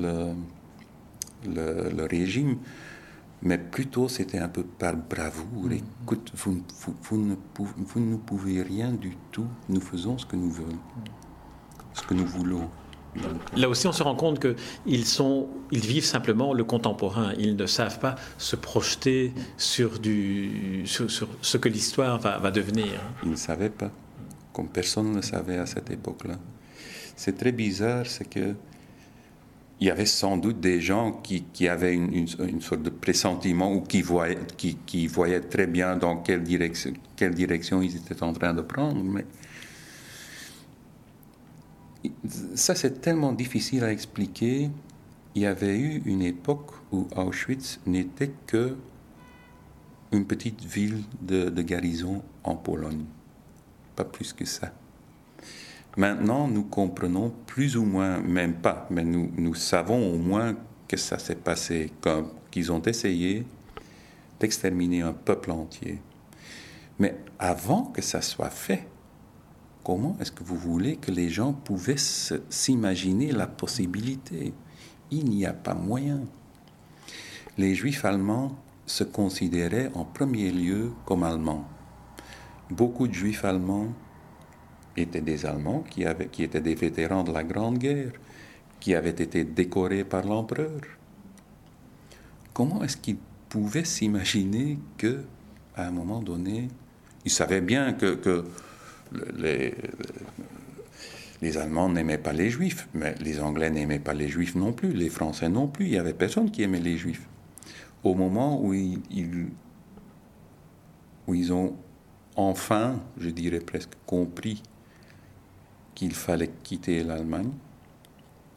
le, 1.47 1.91
le, 1.91 2.07
régime, 2.07 2.57
mais 3.43 3.59
plutôt 3.59 4.09
c'était 4.09 4.39
un 4.39 4.49
peu 4.49 4.65
par 4.65 4.97
bravoure. 4.97 5.67
Mm. 5.67 5.79
Écoute, 6.03 6.33
vous, 6.35 6.63
vous, 6.81 6.95
vous, 7.03 7.19
ne 7.19 7.35
pouvez, 7.35 7.73
vous, 7.77 8.01
ne 8.01 8.17
pouvez, 8.17 8.63
rien 8.63 8.93
du 8.93 9.17
tout, 9.31 9.47
nous 9.69 9.81
faisons 9.81 10.19
ce 10.19 10.27
que 10.27 10.37
nous 10.37 10.51
voulons, 10.51 10.79
ce 11.93 12.03
que 12.03 12.15
nous 12.15 12.27
voulons. 12.27 12.69
Là 13.57 13.69
aussi, 13.69 13.87
on 13.87 13.93
se 13.93 14.03
rend 14.03 14.15
compte 14.15 14.41
qu'ils 14.41 15.05
sont, 15.05 15.49
ils 15.71 15.81
vivent 15.81 16.05
simplement 16.05 16.53
le 16.53 16.65
contemporain. 16.65 17.33
Ils 17.39 17.57
ne 17.57 17.67
savent 17.67 17.99
pas 17.99 18.15
se 18.39 18.57
projeter 18.57 19.33
sur, 19.57 19.99
du, 19.99 20.83
sur, 20.85 21.09
ce 21.43 21.57
que 21.57 21.69
l'histoire 21.69 22.19
va, 22.19 22.51
devenir. 22.51 23.01
Ils 23.25 23.31
ne 23.31 23.37
savaient 23.37 23.71
pas, 23.71 23.91
comme 24.53 24.69
personne 24.69 25.13
ne 25.13 25.23
savait 25.23 25.59
à 25.59 25.67
cette 25.67 25.91
époque-là. 25.91 26.39
C'est 27.17 27.37
très 27.37 27.53
bizarre, 27.53 28.07
c'est 28.07 28.29
que 28.29 28.55
il 29.81 29.87
y 29.87 29.91
avait 29.91 30.07
sans 30.07 30.37
doute 30.37 30.61
des 30.61 30.79
gens 30.83 31.11
qui, 31.11 31.43
qui 31.55 31.67
avaient 31.67 31.95
une, 31.95 32.13
une, 32.13 32.61
sorte 32.61 32.83
de 32.83 32.91
pressentiment 32.91 33.73
ou 33.73 33.81
qui 33.81 34.03
voyaient, 34.03 34.37
qui, 34.59 34.77
qui 34.85 35.07
voyaient 35.07 35.41
très 35.41 35.67
bien 35.67 35.97
dans 35.97 36.19
quelle 36.19 36.43
direction, 36.43 36.93
quelle 37.17 37.35
direction 37.35 37.81
ils 37.81 37.97
étaient 37.97 38.23
en 38.23 38.35
train 38.35 38.53
de 38.53 38.61
prendre, 38.61 39.03
mais 39.03 39.25
ça 42.55 42.75
c'est 42.75 43.01
tellement 43.01 43.33
difficile 43.33 43.85
à 43.85 43.93
expliquer. 43.93 44.71
Il 45.35 45.43
y 45.43 45.47
avait 45.47 45.79
eu 45.79 46.03
une 46.07 46.23
époque 46.23 46.73
où 46.93 47.07
Auschwitz 47.17 47.81
n'était 47.87 48.33
que 48.47 48.77
une 50.13 50.27
petite 50.27 50.65
ville 50.65 51.03
de, 51.21 51.51
de, 51.51 51.63
garnison 51.63 52.23
en 52.43 52.57
Pologne. 52.57 53.05
Pas 53.95 54.05
plus 54.05 54.33
que 54.33 54.45
ça. 54.45 54.73
Maintenant, 55.97 56.49
nous 56.49 56.65
comprenons 56.65 57.33
plus 57.47 57.77
ou 57.77 57.85
moins, 57.85 58.19
même 58.19 58.55
pas, 58.55 58.87
mais 58.91 59.05
nous, 59.05 59.31
nous 59.37 59.55
savons 59.55 60.15
au 60.15 60.19
moins 60.19 60.57
que 60.89 60.97
ça 60.97 61.19
s'est 61.19 61.37
passé, 61.37 61.93
qu'ils 62.51 62.73
ont 62.73 62.83
essayé 62.83 63.45
d'exterminer 64.41 65.03
un 65.03 65.13
peuple 65.13 65.51
entier. 65.51 66.01
Mais 66.99 67.17
avant 67.39 67.85
que 67.85 68.03
ça 68.03 68.23
soit 68.23 68.51
fait, 68.51 68.87
Comment 69.91 70.17
est-ce 70.21 70.31
que 70.31 70.45
vous 70.45 70.55
voulez 70.57 70.95
que 70.95 71.11
les 71.11 71.29
gens 71.31 71.53
pouvaient 71.53 71.97
s'imaginer 71.99 73.33
la 73.33 73.49
possibilité? 73.49 74.53
Il 75.11 75.25
n'y 75.25 75.45
a 75.45 75.53
pas 75.53 75.75
moyen. 75.75 76.21
Les 77.59 77.75
juifs 77.75 78.05
allemands 78.05 78.57
se 78.87 79.03
considéraient 79.03 79.91
en 79.95 80.05
premier 80.05 80.53
lieu 80.53 80.93
comme 81.07 81.25
allemands. 81.25 81.67
Beaucoup 82.71 83.09
de 83.09 83.15
juifs 83.15 83.45
allemands 83.45 83.89
étaient 84.97 85.23
des 85.23 85.45
Allemands 85.45 85.83
qui, 85.91 86.05
avaient, 86.05 86.29
qui 86.29 86.45
étaient 86.45 86.61
des 86.61 86.77
vétérans 86.77 87.25
de 87.25 87.33
la 87.33 87.43
Grande 87.43 87.79
Guerre, 87.79 88.13
qui 88.79 88.95
avaient 88.95 89.11
été 89.11 89.43
décorés 89.43 90.05
par 90.05 90.25
l'empereur. 90.25 90.83
Comment 92.55 92.85
est-ce 92.85 92.97
qu'ils 92.97 93.19
pouvaient 93.49 93.85
s'imaginer 93.85 94.79
que, 94.99 95.25
à 95.75 95.89
un 95.89 95.91
moment 95.91 96.23
donné, 96.23 96.69
ils 97.25 97.33
savaient 97.33 97.61
bien 97.61 97.93
que, 97.93 98.15
que 98.15 98.45
les, 101.43 101.57
Allemands 101.57 101.89
n'aimaient 101.89 102.19
pas 102.19 102.33
les 102.33 102.51
Juifs, 102.51 102.89
mais 102.95 103.15
les 103.21 103.41
Anglais 103.41 103.71
n'aimaient 103.71 103.99
pas 103.99 104.15
les 104.15 104.29
Juifs 104.29 104.55
non 104.55 104.73
plus, 104.73 104.93
les 104.93 105.09
Français 105.09 105.49
non 105.49 105.67
plus. 105.67 105.87
Il 105.87 105.91
n'y 105.93 105.99
avait 105.99 106.15
personne 106.15 106.51
qui 106.51 106.63
aimait 106.63 106.81
les 106.81 106.97
Juifs. 106.97 107.27
Au 108.05 108.15
moment 108.15 108.63
où 108.63 108.73
ils, 108.73 109.01
où 111.27 111.35
ils 111.35 111.53
ont 111.53 111.75
enfin, 112.37 113.01
je 113.19 113.31
dirais 113.31 113.61
presque, 113.61 113.93
compris 114.07 114.63
qu'il 115.95 116.15
fallait 116.15 116.51
quitter 116.63 117.03
l'Allemagne, 117.05 117.51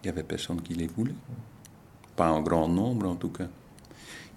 il 0.03 0.07
n'y 0.07 0.09
avait 0.09 0.23
personne 0.23 0.61
qui 0.61 0.73
les 0.73 0.87
voulait. 0.87 1.15
Pas 2.15 2.31
en 2.31 2.41
grand 2.41 2.67
nombre 2.67 3.07
en 3.09 3.15
tout 3.15 3.29
cas. 3.29 3.47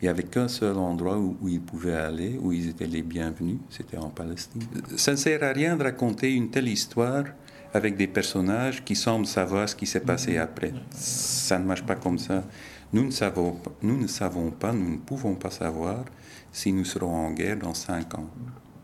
Il 0.00 0.04
n'y 0.04 0.08
avait 0.08 0.24
qu'un 0.24 0.48
seul 0.48 0.76
endroit 0.76 1.18
où, 1.18 1.36
ils 1.48 1.60
pouvaient 1.60 1.94
aller, 1.94 2.38
où 2.40 2.52
ils 2.52 2.68
étaient 2.68 2.86
les 2.86 3.02
bienvenus, 3.02 3.58
c'était 3.70 3.96
en 3.96 4.10
Palestine. 4.10 4.62
Ça 4.96 5.12
ne 5.12 5.16
sert 5.16 5.42
à 5.42 5.52
rien 5.52 5.76
de 5.76 5.84
raconter 5.84 6.34
une 6.34 6.50
telle 6.50 6.68
histoire 6.68 7.24
avec 7.72 7.96
des 7.96 8.06
personnages 8.06 8.84
qui 8.84 8.94
semblent 8.94 9.26
savoir 9.26 9.68
ce 9.68 9.74
qui 9.74 9.86
s'est 9.86 10.00
passé 10.00 10.36
après. 10.36 10.72
Ça 10.90 11.58
ne 11.58 11.64
marche 11.64 11.84
pas 11.84 11.96
comme 11.96 12.18
ça. 12.18 12.44
Nous 12.92 13.04
ne, 13.04 13.10
savons, 13.10 13.58
nous 13.82 13.98
ne 13.98 14.06
savons 14.06 14.50
pas, 14.50 14.72
nous 14.72 14.90
ne 14.90 14.98
pouvons 14.98 15.34
pas 15.34 15.50
savoir 15.50 16.04
si 16.52 16.72
nous 16.72 16.84
serons 16.84 17.14
en 17.14 17.32
guerre 17.32 17.58
dans 17.58 17.74
cinq 17.74 18.14
ans. 18.14 18.30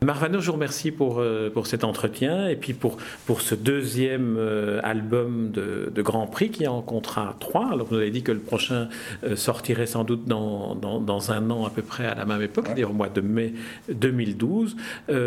Marvano, 0.03 0.41
je 0.41 0.47
vous 0.47 0.55
remercie 0.55 0.91
pour, 0.91 1.21
euh, 1.21 1.49
pour 1.49 1.69
cet 1.69 1.85
entretien 1.85 2.49
et 2.49 2.57
puis 2.57 2.73
pour, 2.73 2.97
pour 3.27 3.41
ce 3.41 3.55
deuxième 3.55 4.37
euh, 4.37 4.81
album 4.83 5.51
de, 5.53 6.03
Grand 6.03 6.27
Prix 6.27 6.51
qui 6.51 6.67
en 6.67 6.83
comptera 6.83 7.37
trois. 7.39 7.71
Alors, 7.73 7.87
vous 7.87 7.97
avez 7.97 8.11
dit 8.11 8.25
que 8.25 8.33
le 8.33 8.41
prochain 8.41 8.89
euh, 9.23 9.37
sortirait 9.37 9.87
sans 9.87 10.03
doute 10.03 10.25
dans, 10.27 10.75
dans, 10.75 11.31
un 11.31 11.51
an 11.51 11.65
à 11.65 11.71
peu 11.71 11.83
près 11.83 12.07
à 12.07 12.17
la 12.17 12.25
même 12.25 12.43
époque, 12.43 12.65
c'est-à-dire 12.67 12.91
au 12.91 12.95
mois 12.95 13.09
de 13.09 13.21
mai 13.21 13.55
2012. 13.89 14.77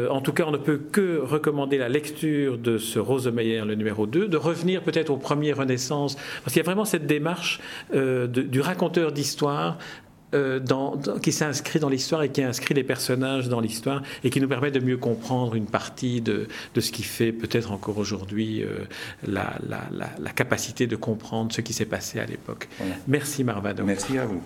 en 0.10 0.20
tout 0.20 0.34
cas, 0.34 0.44
on 0.46 0.52
ne 0.52 0.58
peut 0.58 0.82
que 0.92 1.20
recommander 1.20 1.78
la 1.78 1.88
lecture 1.88 2.58
de 2.58 2.78
ce 2.78 3.00
Rosemeyer, 3.00 3.64
le 3.64 3.76
numéro 3.76 4.06
2, 4.06 4.28
de 4.28 4.38
revenir 4.38 4.82
peut-être 4.82 5.10
aux 5.10 5.18
premières 5.18 5.58
Renaissances, 5.58 6.16
parce 6.44 6.54
qu'il 6.54 6.58
y 6.58 6.60
a 6.60 6.66
vraiment 6.66 6.84
cette 6.84 7.08
démarche 7.08 7.62
du 7.94 8.60
raconteur 8.60 9.14
d'histoire 9.14 9.78
euh, 10.36 10.60
qui 11.22 11.32
s'inscrit 11.32 11.80
dans 11.80 11.90
l'histoire 11.90 12.24
et 12.24 12.30
qui 12.30 12.44
inscrit 12.44 12.74
les 12.74 12.84
personnages 12.84 13.48
dans 13.50 13.62
l'histoire 13.62 14.02
et 14.24 14.30
qui 14.30 14.42
nous 14.42 14.48
permet 14.48 14.72
de 14.72 14.80
mieux 14.80 14.98
comprendre 14.98 15.56
une 15.56 15.66
partie 15.66 16.22
de, 16.22 16.48
de 16.74 16.82
ce 16.82 16.92
qui 16.92 17.04
fait 17.04 17.32
peut-être 17.32 17.72
encore 17.72 17.98
aujourd'hui 17.98 18.62
euh, 18.64 18.86
la, 19.26 19.56
la, 19.68 19.82
la, 20.20 20.32
capacité 20.32 20.88
de 20.88 20.96
comprendre 20.96 21.54
ce 21.54 21.62
qui 21.62 21.74
s'est 21.74 21.86
passé 21.86 22.20
à 22.20 22.26
l'époque. 22.26 22.68
Merci 23.08 23.44
Marvado. 23.44 23.84
Merci 23.86 24.18
à 24.18 24.26
vous. 24.26 24.42